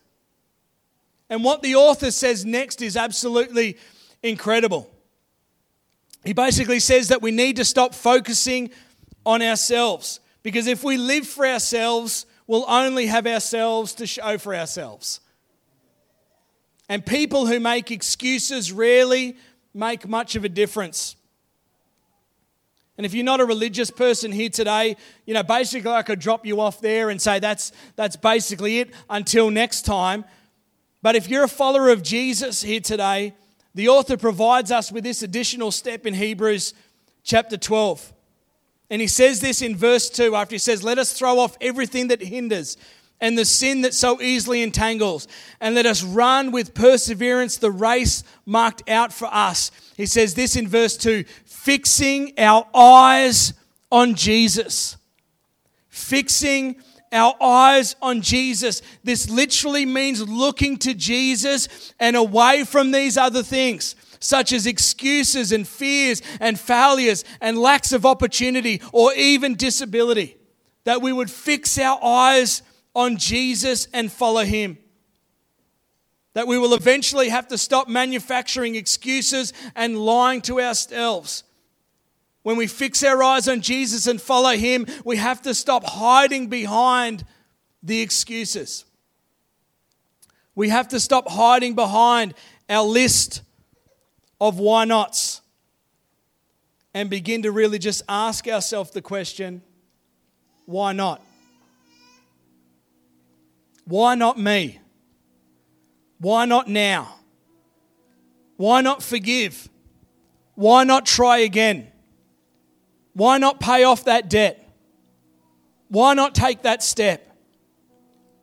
And 1.28 1.44
what 1.44 1.62
the 1.62 1.76
author 1.76 2.10
says 2.10 2.44
next 2.44 2.80
is 2.82 2.96
absolutely 2.96 3.76
incredible. 4.22 4.90
He 6.24 6.32
basically 6.32 6.80
says 6.80 7.08
that 7.08 7.20
we 7.20 7.30
need 7.30 7.56
to 7.56 7.64
stop 7.64 7.94
focusing 7.94 8.70
on 9.26 9.42
ourselves 9.42 10.20
because 10.42 10.66
if 10.66 10.84
we 10.84 10.96
live 10.96 11.26
for 11.26 11.46
ourselves, 11.46 12.26
we'll 12.46 12.68
only 12.68 13.06
have 13.06 13.26
ourselves 13.26 13.94
to 13.94 14.06
show 14.06 14.38
for 14.38 14.54
ourselves. 14.54 15.20
And 16.88 17.04
people 17.04 17.46
who 17.46 17.60
make 17.60 17.90
excuses 17.90 18.72
rarely 18.72 19.36
make 19.72 20.06
much 20.06 20.36
of 20.36 20.44
a 20.44 20.48
difference. 20.48 21.16
And 23.02 23.06
if 23.06 23.14
you're 23.14 23.24
not 23.24 23.40
a 23.40 23.44
religious 23.44 23.90
person 23.90 24.30
here 24.30 24.48
today, 24.48 24.96
you 25.26 25.34
know, 25.34 25.42
basically 25.42 25.90
I 25.90 26.02
could 26.02 26.20
drop 26.20 26.46
you 26.46 26.60
off 26.60 26.80
there 26.80 27.10
and 27.10 27.20
say 27.20 27.40
that's, 27.40 27.72
that's 27.96 28.14
basically 28.14 28.78
it 28.78 28.94
until 29.10 29.50
next 29.50 29.82
time. 29.84 30.24
But 31.02 31.16
if 31.16 31.28
you're 31.28 31.42
a 31.42 31.48
follower 31.48 31.88
of 31.88 32.04
Jesus 32.04 32.62
here 32.62 32.78
today, 32.78 33.34
the 33.74 33.88
author 33.88 34.16
provides 34.16 34.70
us 34.70 34.92
with 34.92 35.02
this 35.02 35.24
additional 35.24 35.72
step 35.72 36.06
in 36.06 36.14
Hebrews 36.14 36.74
chapter 37.24 37.56
12. 37.56 38.12
And 38.88 39.00
he 39.00 39.08
says 39.08 39.40
this 39.40 39.62
in 39.62 39.74
verse 39.74 40.08
2 40.08 40.36
after 40.36 40.54
he 40.54 40.60
says, 40.60 40.84
Let 40.84 40.98
us 41.00 41.12
throw 41.12 41.40
off 41.40 41.56
everything 41.60 42.06
that 42.06 42.22
hinders 42.22 42.76
and 43.22 43.38
the 43.38 43.44
sin 43.44 43.82
that 43.82 43.94
so 43.94 44.20
easily 44.20 44.62
entangles, 44.62 45.28
and 45.60 45.76
let 45.76 45.86
us 45.86 46.02
run 46.02 46.50
with 46.50 46.74
perseverance 46.74 47.56
the 47.56 47.70
race 47.70 48.24
marked 48.44 48.88
out 48.90 49.12
for 49.12 49.28
us. 49.32 49.70
He 49.96 50.06
says 50.06 50.34
this 50.34 50.56
in 50.56 50.66
verse 50.66 50.96
2 50.96 51.24
fixing 51.62 52.32
our 52.38 52.66
eyes 52.74 53.54
on 53.92 54.16
Jesus. 54.16 54.96
Fixing 55.88 56.74
our 57.12 57.34
eyes 57.40 57.94
on 58.02 58.20
Jesus. 58.20 58.82
This 59.04 59.30
literally 59.30 59.86
means 59.86 60.28
looking 60.28 60.76
to 60.78 60.92
Jesus 60.92 61.94
and 62.00 62.16
away 62.16 62.64
from 62.64 62.90
these 62.90 63.16
other 63.16 63.44
things, 63.44 63.94
such 64.18 64.52
as 64.52 64.66
excuses 64.66 65.52
and 65.52 65.68
fears 65.68 66.20
and 66.40 66.58
failures 66.58 67.24
and 67.40 67.56
lacks 67.56 67.92
of 67.92 68.04
opportunity 68.04 68.82
or 68.90 69.14
even 69.14 69.54
disability. 69.54 70.36
That 70.82 71.00
we 71.00 71.12
would 71.12 71.30
fix 71.30 71.78
our 71.78 72.02
eyes 72.02 72.62
on 72.92 73.18
Jesus 73.18 73.86
and 73.92 74.10
follow 74.10 74.44
Him. 74.44 74.78
That 76.34 76.48
we 76.48 76.58
will 76.58 76.74
eventually 76.74 77.28
have 77.28 77.46
to 77.48 77.58
stop 77.58 77.88
manufacturing 77.88 78.74
excuses 78.74 79.52
and 79.76 79.96
lying 79.96 80.40
to 80.42 80.60
ourselves. 80.60 81.44
When 82.42 82.56
we 82.56 82.66
fix 82.66 83.02
our 83.04 83.22
eyes 83.22 83.48
on 83.48 83.60
Jesus 83.60 84.06
and 84.06 84.20
follow 84.20 84.56
Him, 84.56 84.86
we 85.04 85.16
have 85.16 85.42
to 85.42 85.54
stop 85.54 85.84
hiding 85.84 86.48
behind 86.48 87.24
the 87.82 88.00
excuses. 88.00 88.84
We 90.54 90.68
have 90.68 90.88
to 90.88 91.00
stop 91.00 91.28
hiding 91.28 91.74
behind 91.74 92.34
our 92.68 92.84
list 92.84 93.42
of 94.40 94.58
why 94.58 94.84
nots 94.84 95.40
and 96.94 97.08
begin 97.08 97.42
to 97.42 97.52
really 97.52 97.78
just 97.78 98.02
ask 98.08 98.48
ourselves 98.48 98.90
the 98.90 99.02
question 99.02 99.62
why 100.66 100.92
not? 100.92 101.22
Why 103.84 104.14
not 104.14 104.38
me? 104.38 104.80
Why 106.18 106.44
not 106.44 106.68
now? 106.68 107.16
Why 108.56 108.80
not 108.80 109.02
forgive? 109.02 109.68
Why 110.54 110.84
not 110.84 111.04
try 111.04 111.38
again? 111.38 111.91
Why 113.14 113.38
not 113.38 113.60
pay 113.60 113.84
off 113.84 114.04
that 114.04 114.30
debt? 114.30 114.58
Why 115.88 116.14
not 116.14 116.34
take 116.34 116.62
that 116.62 116.82
step? 116.82 117.28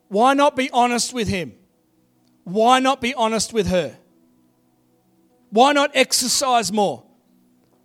Why 0.07 0.33
not 0.33 0.55
be 0.55 0.69
honest 0.71 1.13
with 1.13 1.27
him? 1.27 1.53
Why 2.43 2.79
not 2.79 3.01
be 3.01 3.13
honest 3.13 3.53
with 3.53 3.67
her? 3.67 3.97
Why 5.49 5.71
not 5.73 5.91
exercise 5.93 6.71
more? 6.71 7.03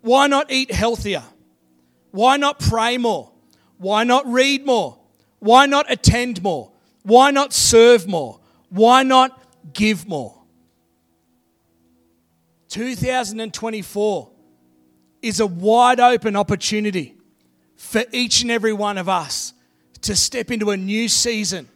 Why 0.03 0.27
not 0.27 0.51
eat 0.51 0.71
healthier? 0.71 1.23
Why 2.11 2.37
not 2.37 2.59
pray 2.61 2.99
more? 2.99 3.33
Why 3.79 4.05
not 4.05 4.27
read 4.27 4.67
more? 4.67 4.99
Why 5.39 5.67
not 5.67 5.91
attend 5.91 6.43
more? 6.43 6.73
Why 7.03 7.31
not 7.31 7.53
serve 7.53 8.07
more? 8.07 8.41
Why 8.69 9.03
not 9.03 9.43
give 9.73 10.07
more? 10.07 10.35
2024 12.69 14.31
is 15.25 15.41
a 15.41 15.47
wide 15.47 16.01
open 16.01 16.37
opportunity 16.37 17.17
for 17.77 18.05
each 18.13 18.43
and 18.43 18.51
every 18.51 18.75
one 18.75 18.99
of 18.99 19.09
us 19.09 19.55
to 20.03 20.15
step 20.15 20.51
into 20.51 20.71
a 20.71 20.77
new 20.77 21.09
season 21.09 21.67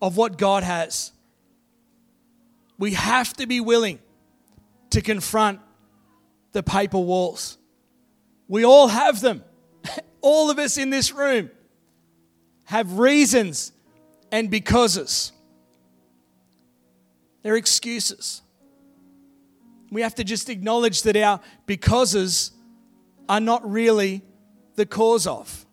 of 0.00 0.16
what 0.16 0.38
God 0.38 0.62
has. 0.62 1.12
We 2.78 2.94
have 2.94 3.34
to 3.34 3.46
be 3.46 3.60
willing 3.60 3.98
to 4.88 5.02
confront 5.02 5.60
the 6.52 6.62
paper 6.62 6.98
walls. 6.98 7.58
We 8.48 8.64
all 8.64 8.88
have 8.88 9.20
them. 9.20 9.44
All 10.22 10.50
of 10.50 10.58
us 10.58 10.76
in 10.76 10.90
this 10.90 11.12
room 11.12 11.50
have 12.64 12.98
reasons 12.98 13.72
and 14.32 14.50
becauses. 14.50 15.32
They're 17.42 17.56
excuses. 17.56 18.42
We 19.90 20.02
have 20.02 20.14
to 20.16 20.24
just 20.24 20.48
acknowledge 20.48 21.02
that 21.02 21.16
our 21.16 21.40
becauses 21.66 22.52
are 23.28 23.40
not 23.40 23.68
really 23.68 24.22
the 24.76 24.86
cause 24.86 25.26
of. 25.26 25.66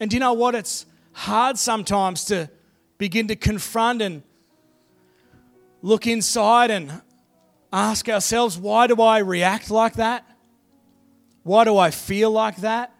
And 0.00 0.12
you 0.12 0.20
know 0.20 0.32
what? 0.32 0.54
It's 0.54 0.86
hard 1.12 1.58
sometimes 1.58 2.24
to 2.26 2.50
begin 2.98 3.28
to 3.28 3.36
confront 3.36 4.02
and 4.02 4.22
look 5.82 6.06
inside 6.06 6.70
and 6.70 7.02
ask 7.72 8.08
ourselves, 8.08 8.58
why 8.58 8.86
do 8.86 9.00
I 9.00 9.18
react 9.18 9.70
like 9.70 9.94
that? 9.94 10.24
Why 11.42 11.64
do 11.64 11.78
I 11.78 11.90
feel 11.90 12.30
like 12.30 12.56
that? 12.58 12.92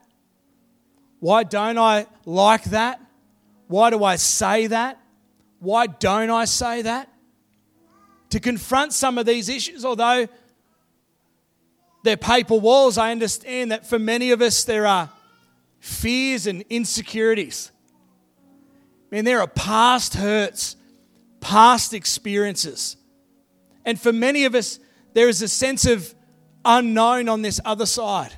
Why 1.18 1.42
don't 1.42 1.76
I 1.76 2.06
like 2.24 2.64
that? 2.64 3.00
Why 3.68 3.90
do 3.90 4.02
I 4.02 4.16
say 4.16 4.68
that? 4.68 4.98
Why 5.58 5.86
don't 5.86 6.30
I 6.30 6.46
say 6.46 6.82
that? 6.82 7.09
To 8.30 8.40
confront 8.40 8.92
some 8.92 9.18
of 9.18 9.26
these 9.26 9.48
issues, 9.48 9.84
although 9.84 10.28
they're 12.02 12.16
paper 12.16 12.54
walls, 12.54 12.96
I 12.96 13.10
understand 13.10 13.72
that 13.72 13.86
for 13.86 13.98
many 13.98 14.30
of 14.30 14.40
us 14.40 14.64
there 14.64 14.86
are 14.86 15.10
fears 15.80 16.46
and 16.46 16.64
insecurities. 16.70 17.70
I 19.10 19.16
mean, 19.16 19.24
there 19.24 19.40
are 19.40 19.46
past 19.46 20.14
hurts, 20.14 20.76
past 21.40 21.92
experiences. 21.92 22.96
And 23.84 24.00
for 24.00 24.12
many 24.12 24.44
of 24.44 24.54
us, 24.54 24.78
there 25.14 25.28
is 25.28 25.42
a 25.42 25.48
sense 25.48 25.84
of 25.84 26.14
unknown 26.64 27.28
on 27.28 27.42
this 27.42 27.60
other 27.64 27.86
side 27.86 28.32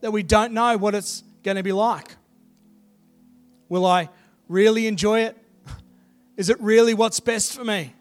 that 0.00 0.10
we 0.10 0.22
don't 0.22 0.52
know 0.52 0.76
what 0.76 0.94
it's 0.94 1.22
going 1.44 1.56
to 1.56 1.62
be 1.62 1.72
like. 1.72 2.16
Will 3.68 3.86
I 3.86 4.08
really 4.48 4.86
enjoy 4.86 5.20
it? 5.20 5.36
Is 6.36 6.50
it 6.50 6.60
really 6.60 6.94
what's 6.94 7.20
best 7.20 7.52
for 7.52 7.64
me? 7.64 7.94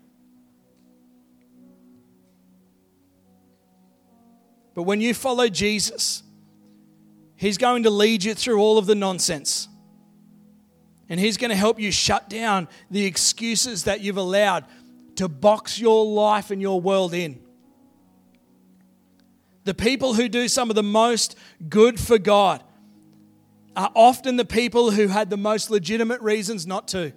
But 4.79 4.83
when 4.83 5.01
you 5.01 5.13
follow 5.13 5.49
Jesus, 5.49 6.23
He's 7.35 7.57
going 7.57 7.83
to 7.83 7.89
lead 7.89 8.23
you 8.23 8.33
through 8.33 8.61
all 8.61 8.77
of 8.77 8.85
the 8.85 8.95
nonsense. 8.95 9.67
And 11.09 11.19
He's 11.19 11.35
going 11.35 11.49
to 11.49 11.55
help 11.57 11.81
you 11.81 11.91
shut 11.91 12.29
down 12.29 12.69
the 12.89 13.05
excuses 13.05 13.83
that 13.83 13.99
you've 13.99 14.15
allowed 14.15 14.63
to 15.17 15.27
box 15.27 15.81
your 15.81 16.05
life 16.05 16.49
and 16.49 16.61
your 16.61 16.79
world 16.79 17.13
in. 17.13 17.41
The 19.65 19.73
people 19.73 20.13
who 20.13 20.29
do 20.29 20.47
some 20.47 20.69
of 20.69 20.77
the 20.77 20.81
most 20.81 21.35
good 21.67 21.99
for 21.99 22.17
God 22.17 22.63
are 23.75 23.91
often 23.93 24.37
the 24.37 24.45
people 24.45 24.91
who 24.91 25.09
had 25.09 25.29
the 25.29 25.35
most 25.35 25.69
legitimate 25.69 26.21
reasons 26.21 26.65
not 26.65 26.87
to. 26.87 27.11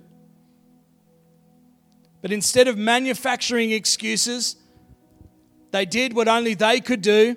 But 2.22 2.32
instead 2.32 2.66
of 2.66 2.76
manufacturing 2.76 3.70
excuses, 3.70 4.56
they 5.70 5.86
did 5.86 6.12
what 6.12 6.26
only 6.26 6.54
they 6.54 6.80
could 6.80 7.02
do 7.02 7.36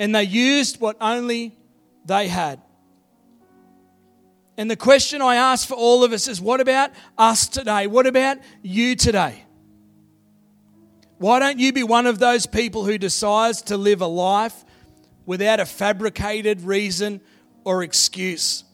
and 0.00 0.14
they 0.14 0.24
used 0.24 0.80
what 0.80 0.96
only 0.98 1.54
they 2.06 2.26
had. 2.26 2.58
And 4.56 4.70
the 4.70 4.76
question 4.76 5.20
I 5.20 5.36
ask 5.36 5.68
for 5.68 5.74
all 5.74 6.02
of 6.02 6.12
us 6.12 6.26
is 6.26 6.40
what 6.40 6.60
about 6.60 6.90
us 7.18 7.46
today? 7.46 7.86
What 7.86 8.06
about 8.06 8.38
you 8.62 8.96
today? 8.96 9.44
Why 11.18 11.38
don't 11.38 11.58
you 11.58 11.74
be 11.74 11.82
one 11.82 12.06
of 12.06 12.18
those 12.18 12.46
people 12.46 12.86
who 12.86 12.96
decides 12.96 13.60
to 13.62 13.76
live 13.76 14.00
a 14.00 14.06
life 14.06 14.64
without 15.26 15.60
a 15.60 15.66
fabricated 15.66 16.62
reason 16.62 17.20
or 17.64 17.82
excuse? 17.82 18.64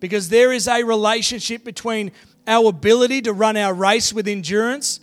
Because 0.00 0.28
there 0.28 0.52
is 0.52 0.66
a 0.66 0.82
relationship 0.82 1.62
between 1.62 2.10
our 2.48 2.70
ability 2.70 3.22
to 3.22 3.32
run 3.32 3.56
our 3.56 3.72
race 3.72 4.12
with 4.12 4.26
endurance 4.26 4.98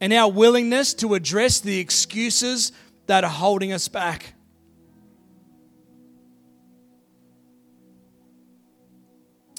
and 0.00 0.12
our 0.12 0.30
willingness 0.30 0.94
to 0.94 1.14
address 1.14 1.60
the 1.60 1.80
excuses 1.80 2.70
that 3.06 3.24
are 3.24 3.30
holding 3.30 3.72
us 3.72 3.88
back. 3.88 4.34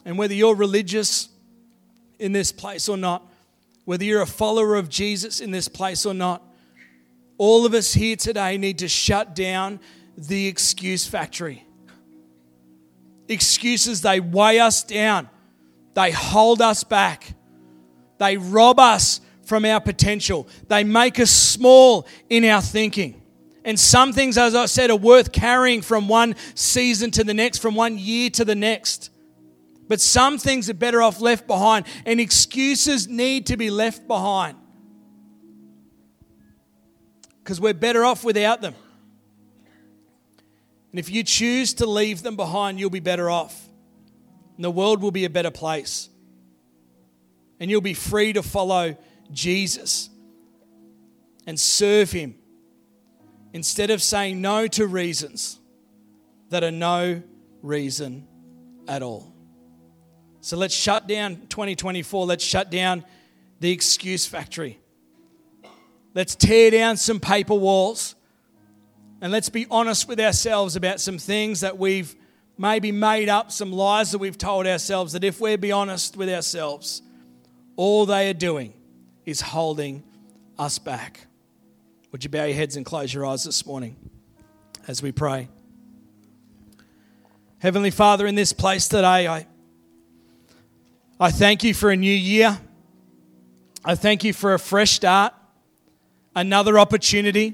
And 0.05 0.17
whether 0.17 0.34
you're 0.34 0.55
religious 0.55 1.29
in 2.19 2.31
this 2.31 2.51
place 2.51 2.88
or 2.88 2.97
not, 2.97 3.25
whether 3.86 4.03
you're 4.03 4.21
a 4.21 4.27
follower 4.27 4.75
of 4.75 4.89
Jesus 4.89 5.39
in 5.39 5.51
this 5.51 5.67
place 5.67 6.05
or 6.05 6.13
not, 6.13 6.43
all 7.38 7.65
of 7.65 7.73
us 7.73 7.93
here 7.93 8.15
today 8.15 8.58
need 8.58 8.79
to 8.79 8.88
shut 8.88 9.36
down 9.36 9.79
the 10.17 10.47
excuse 10.47 11.08
factory. 11.08 11.65
Excuses, 13.27 14.01
they 14.01 14.19
weigh 14.19 14.60
us 14.60 14.84
down, 14.84 15.29
they 15.95 16.12
hold 16.12 16.62
us 16.62 16.84
back, 16.84 17.34
they 18.19 18.38
rob 18.38 18.79
us 18.79 19.21
from 19.43 19.65
our 19.65 19.81
potential, 19.81 20.47
they 20.67 20.84
make 20.84 21.19
us 21.19 21.31
small 21.31 22.08
in 22.29 22.45
our 22.45 22.62
thinking. 22.62 23.21
And 23.65 23.80
some 23.80 24.13
things, 24.13 24.38
as 24.38 24.54
I 24.54 24.67
said, 24.67 24.91
are 24.91 24.95
worth 24.95 25.32
carrying 25.32 25.82
from 25.82 26.08
one 26.08 26.36
season 26.54 27.10
to 27.12 27.23
the 27.23 27.34
next, 27.34 27.58
from 27.58 27.73
one 27.73 27.97
year 27.97 28.30
to 28.30 28.45
the 28.45 28.54
next. 28.54 29.10
But 29.88 29.99
some 29.99 30.38
things 30.38 30.69
are 30.69 30.75
better 30.75 31.01
off 31.01 31.19
left 31.19 31.47
behind, 31.47 31.88
and 32.06 32.19
excuses 32.19 33.08
need 33.08 33.47
to 33.47 33.58
be 33.58 33.71
left 33.71 34.08
behind. 34.08 34.56
Because 37.43 37.60
we're 37.60 37.73
better 37.73 38.06
off 38.06 38.23
without 38.23 38.62
them. 38.62 38.75
And 40.91 40.99
if 40.99 41.10
you 41.10 41.23
choose 41.23 41.73
to 41.75 41.88
leave 41.88 42.21
them 42.21 42.36
behind, 42.36 42.80
you'll 42.80 42.91
be 42.91 42.99
better 42.99 43.32
off. 43.32 43.67
And 44.58 44.63
the 44.63 44.71
world 44.71 45.01
will 45.01 45.12
be 45.12 45.25
a 45.25 45.30
better 45.30 45.51
place. 45.51 46.08
And 47.60 47.71
you'll 47.71 47.82
be 47.82 47.95
free 47.95 48.32
to 48.34 48.43
follow 48.43 48.95
Jesus 49.32 50.10
and 51.47 51.60
serve 51.60 52.12
Him 52.12 52.36
instead 53.55 53.89
of 53.89 54.03
saying 54.03 54.41
no 54.41 54.67
to 54.67 54.85
reasons 54.85 55.61
that 56.49 56.61
are 56.61 56.71
no 56.71 57.23
reason 57.61 58.27
at 58.85 59.01
all. 59.01 59.33
So 60.41 60.57
let's 60.57 60.75
shut 60.75 61.07
down 61.07 61.37
2024. 61.47 62.25
Let's 62.25 62.43
shut 62.43 62.69
down 62.69 63.05
the 63.61 63.71
excuse 63.71 64.25
factory. 64.25 64.77
Let's 66.13 66.35
tear 66.35 66.69
down 66.69 66.97
some 66.97 67.21
paper 67.21 67.55
walls. 67.55 68.15
And 69.21 69.31
let's 69.31 69.47
be 69.47 69.67
honest 69.71 70.09
with 70.09 70.19
ourselves 70.19 70.75
about 70.75 70.99
some 70.99 71.17
things 71.17 71.61
that 71.61 71.77
we've 71.77 72.13
maybe 72.57 72.91
made 72.91 73.29
up, 73.29 73.53
some 73.53 73.71
lies 73.71 74.11
that 74.11 74.17
we've 74.17 74.37
told 74.37 74.67
ourselves 74.67 75.13
that 75.13 75.23
if 75.23 75.39
we're 75.39 75.57
be 75.57 75.71
honest 75.71 76.17
with 76.17 76.27
ourselves, 76.27 77.01
all 77.77 78.05
they 78.05 78.29
are 78.29 78.33
doing 78.33 78.73
is 79.25 79.39
holding 79.39 80.03
us 80.59 80.77
back. 80.77 81.27
Would 82.15 82.23
you 82.23 82.30
bow 82.30 82.45
your 82.45 82.56
heads 82.56 82.78
and 82.78 82.86
close 82.86 83.13
your 83.13 83.25
eyes 83.25 83.43
this 83.43 83.65
morning 83.65 83.97
as 84.88 85.04
we 85.04 85.12
pray? 85.12 85.49
Heavenly 87.58 87.91
Father, 87.91 88.25
in 88.25 88.36
this 88.36 88.54
place 88.54 88.88
today, 88.88 89.28
I, 89.28 89.45
I 91.19 91.32
thank 91.32 91.65
you 91.65 91.73
for 91.73 91.91
a 91.91 91.97
new 91.97 92.10
year. 92.10 92.58
I 93.84 93.95
thank 93.95 94.23
you 94.23 94.32
for 94.32 94.54
a 94.54 94.60
fresh 94.60 94.91
start, 94.91 95.34
another 96.34 96.80
opportunity. 96.80 97.54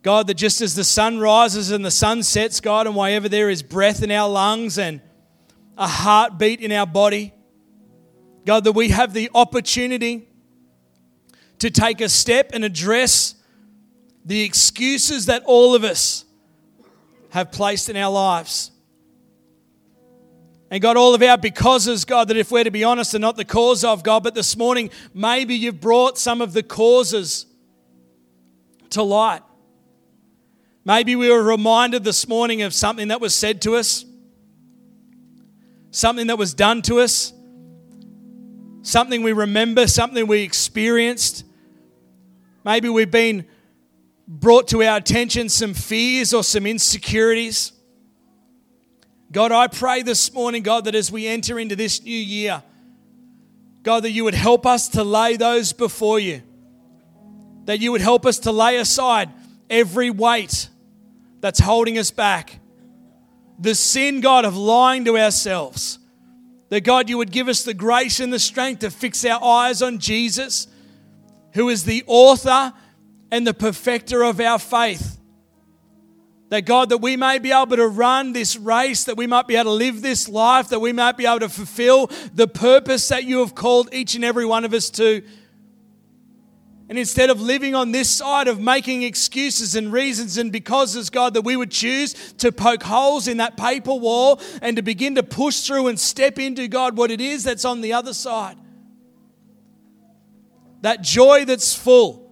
God, 0.00 0.26
that 0.28 0.38
just 0.38 0.62
as 0.62 0.74
the 0.74 0.82
sun 0.82 1.18
rises 1.18 1.70
and 1.70 1.84
the 1.84 1.90
sun 1.90 2.22
sets, 2.22 2.62
God, 2.62 2.86
and 2.86 2.96
wherever 2.96 3.28
there 3.28 3.50
is 3.50 3.62
breath 3.62 4.02
in 4.02 4.10
our 4.10 4.26
lungs 4.26 4.78
and 4.78 5.02
a 5.76 5.86
heartbeat 5.86 6.62
in 6.62 6.72
our 6.72 6.86
body, 6.86 7.34
God, 8.46 8.64
that 8.64 8.72
we 8.72 8.88
have 8.88 9.12
the 9.12 9.30
opportunity 9.34 10.30
to 11.58 11.70
take 11.70 12.00
a 12.00 12.08
step 12.08 12.50
and 12.52 12.64
address 12.64 13.34
the 14.24 14.42
excuses 14.42 15.26
that 15.26 15.42
all 15.44 15.74
of 15.74 15.84
us 15.84 16.24
have 17.30 17.52
placed 17.52 17.88
in 17.88 17.96
our 17.96 18.10
lives. 18.10 18.70
And 20.70 20.82
God, 20.82 20.96
all 20.96 21.14
of 21.14 21.22
our 21.22 21.38
becauses, 21.38 22.04
God, 22.04 22.28
that 22.28 22.36
if 22.36 22.50
we're 22.50 22.64
to 22.64 22.70
be 22.70 22.82
honest, 22.82 23.14
are 23.14 23.20
not 23.20 23.36
the 23.36 23.44
cause 23.44 23.84
of 23.84 24.02
God, 24.02 24.24
but 24.24 24.34
this 24.34 24.56
morning, 24.56 24.90
maybe 25.14 25.54
you've 25.54 25.80
brought 25.80 26.18
some 26.18 26.40
of 26.40 26.52
the 26.52 26.62
causes 26.62 27.46
to 28.90 29.02
light. 29.02 29.42
Maybe 30.84 31.16
we 31.16 31.30
were 31.30 31.42
reminded 31.42 32.04
this 32.04 32.28
morning 32.28 32.62
of 32.62 32.74
something 32.74 33.08
that 33.08 33.20
was 33.20 33.34
said 33.34 33.62
to 33.62 33.76
us, 33.76 34.04
something 35.90 36.26
that 36.26 36.38
was 36.38 36.54
done 36.54 36.82
to 36.82 37.00
us, 37.00 37.32
something 38.82 39.22
we 39.22 39.32
remember, 39.32 39.86
something 39.86 40.26
we 40.26 40.42
experienced. 40.42 41.44
Maybe 42.66 42.88
we've 42.88 43.12
been 43.12 43.46
brought 44.26 44.66
to 44.68 44.82
our 44.82 44.96
attention 44.96 45.48
some 45.48 45.72
fears 45.72 46.34
or 46.34 46.42
some 46.42 46.66
insecurities. 46.66 47.70
God, 49.30 49.52
I 49.52 49.68
pray 49.68 50.02
this 50.02 50.32
morning, 50.34 50.64
God, 50.64 50.86
that 50.86 50.96
as 50.96 51.12
we 51.12 51.28
enter 51.28 51.60
into 51.60 51.76
this 51.76 52.02
new 52.02 52.10
year, 52.10 52.64
God, 53.84 54.02
that 54.02 54.10
you 54.10 54.24
would 54.24 54.34
help 54.34 54.66
us 54.66 54.88
to 54.90 55.04
lay 55.04 55.36
those 55.36 55.72
before 55.72 56.18
you. 56.18 56.42
That 57.66 57.78
you 57.78 57.92
would 57.92 58.00
help 58.00 58.26
us 58.26 58.40
to 58.40 58.50
lay 58.50 58.78
aside 58.78 59.30
every 59.70 60.10
weight 60.10 60.68
that's 61.40 61.60
holding 61.60 61.98
us 61.98 62.10
back. 62.10 62.58
The 63.60 63.76
sin, 63.76 64.20
God, 64.20 64.44
of 64.44 64.56
lying 64.56 65.04
to 65.04 65.16
ourselves. 65.16 66.00
That, 66.70 66.80
God, 66.80 67.08
you 67.08 67.18
would 67.18 67.30
give 67.30 67.46
us 67.46 67.62
the 67.62 67.74
grace 67.74 68.18
and 68.18 68.32
the 68.32 68.40
strength 68.40 68.80
to 68.80 68.90
fix 68.90 69.24
our 69.24 69.40
eyes 69.40 69.82
on 69.82 70.00
Jesus, 70.00 70.66
who 71.56 71.70
is 71.70 71.84
the 71.84 72.04
author 72.06 72.72
and 73.32 73.46
the 73.46 73.54
perfecter 73.54 74.22
of 74.22 74.40
our 74.40 74.58
faith. 74.58 75.18
That 76.50 76.66
God, 76.66 76.90
that 76.90 76.98
we 76.98 77.16
may 77.16 77.38
be 77.38 77.50
able 77.50 77.76
to 77.76 77.88
run 77.88 78.34
this 78.34 78.56
race, 78.56 79.04
that 79.04 79.16
we 79.16 79.26
might 79.26 79.48
be 79.48 79.56
able 79.56 79.72
to 79.72 79.76
live 79.76 80.02
this 80.02 80.28
life, 80.28 80.68
that 80.68 80.80
we 80.80 80.92
might 80.92 81.16
be 81.16 81.24
able 81.24 81.40
to 81.40 81.48
fulfill 81.48 82.08
the 82.34 82.46
purpose 82.46 83.08
that 83.08 83.24
you 83.24 83.38
have 83.38 83.54
called 83.54 83.88
each 83.92 84.14
and 84.14 84.22
every 84.22 84.44
one 84.44 84.66
of 84.66 84.74
us 84.74 84.90
to. 84.90 85.22
And 86.90 86.98
instead 86.98 87.30
of 87.30 87.40
living 87.40 87.74
on 87.74 87.90
this 87.90 88.10
side 88.10 88.48
of 88.48 88.60
making 88.60 89.02
excuses 89.02 89.74
and 89.74 89.90
reasons 89.90 90.36
and 90.36 90.52
becauses, 90.52 91.08
God, 91.08 91.32
that 91.34 91.42
we 91.42 91.56
would 91.56 91.70
choose 91.70 92.12
to 92.34 92.52
poke 92.52 92.82
holes 92.82 93.28
in 93.28 93.38
that 93.38 93.56
paper 93.56 93.94
wall 93.94 94.42
and 94.60 94.76
to 94.76 94.82
begin 94.82 95.14
to 95.14 95.22
push 95.22 95.62
through 95.62 95.88
and 95.88 95.98
step 95.98 96.38
into, 96.38 96.68
God, 96.68 96.98
what 96.98 97.10
it 97.10 97.22
is 97.22 97.44
that's 97.44 97.64
on 97.64 97.80
the 97.80 97.94
other 97.94 98.12
side. 98.12 98.58
That 100.86 101.02
joy 101.02 101.44
that's 101.44 101.74
full 101.74 102.26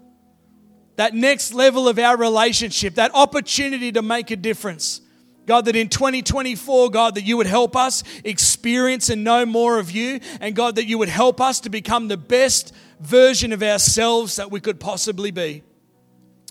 that 0.97 1.15
next 1.15 1.53
level 1.53 1.89
of 1.89 1.99
our 1.99 2.17
relationship, 2.17 2.95
that 2.95 3.11
opportunity 3.15 3.93
to 3.93 4.03
make 4.03 4.31
a 4.31 4.37
difference. 4.37 5.01
God, 5.47 5.67
that 5.67 5.77
in 5.77 5.89
2024, 5.89 6.91
God, 6.91 7.17
that 7.17 7.23
you 7.23 7.37
would 7.37 7.47
help 7.47 7.77
us 7.77 8.03
experience 8.25 9.11
and 9.11 9.25
know 9.25 9.45
more 9.45 9.79
of 9.79 9.91
you. 9.91 10.21
And 10.41 10.55
God, 10.55 10.77
that 10.77 10.87
you 10.87 10.99
would 10.99 11.09
help 11.09 11.41
us 11.41 11.61
to 11.61 11.69
become 11.69 12.09
the 12.09 12.17
best 12.17 12.73
version 13.01 13.53
of 13.53 13.63
ourselves 13.63 14.37
that 14.37 14.51
we 14.51 14.61
could 14.61 14.81
possibly 14.81 15.31
be. 15.31 15.63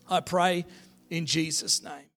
I 0.09 0.19
pray 0.19 0.65
in 1.09 1.25
Jesus' 1.25 1.81
name. 1.81 2.12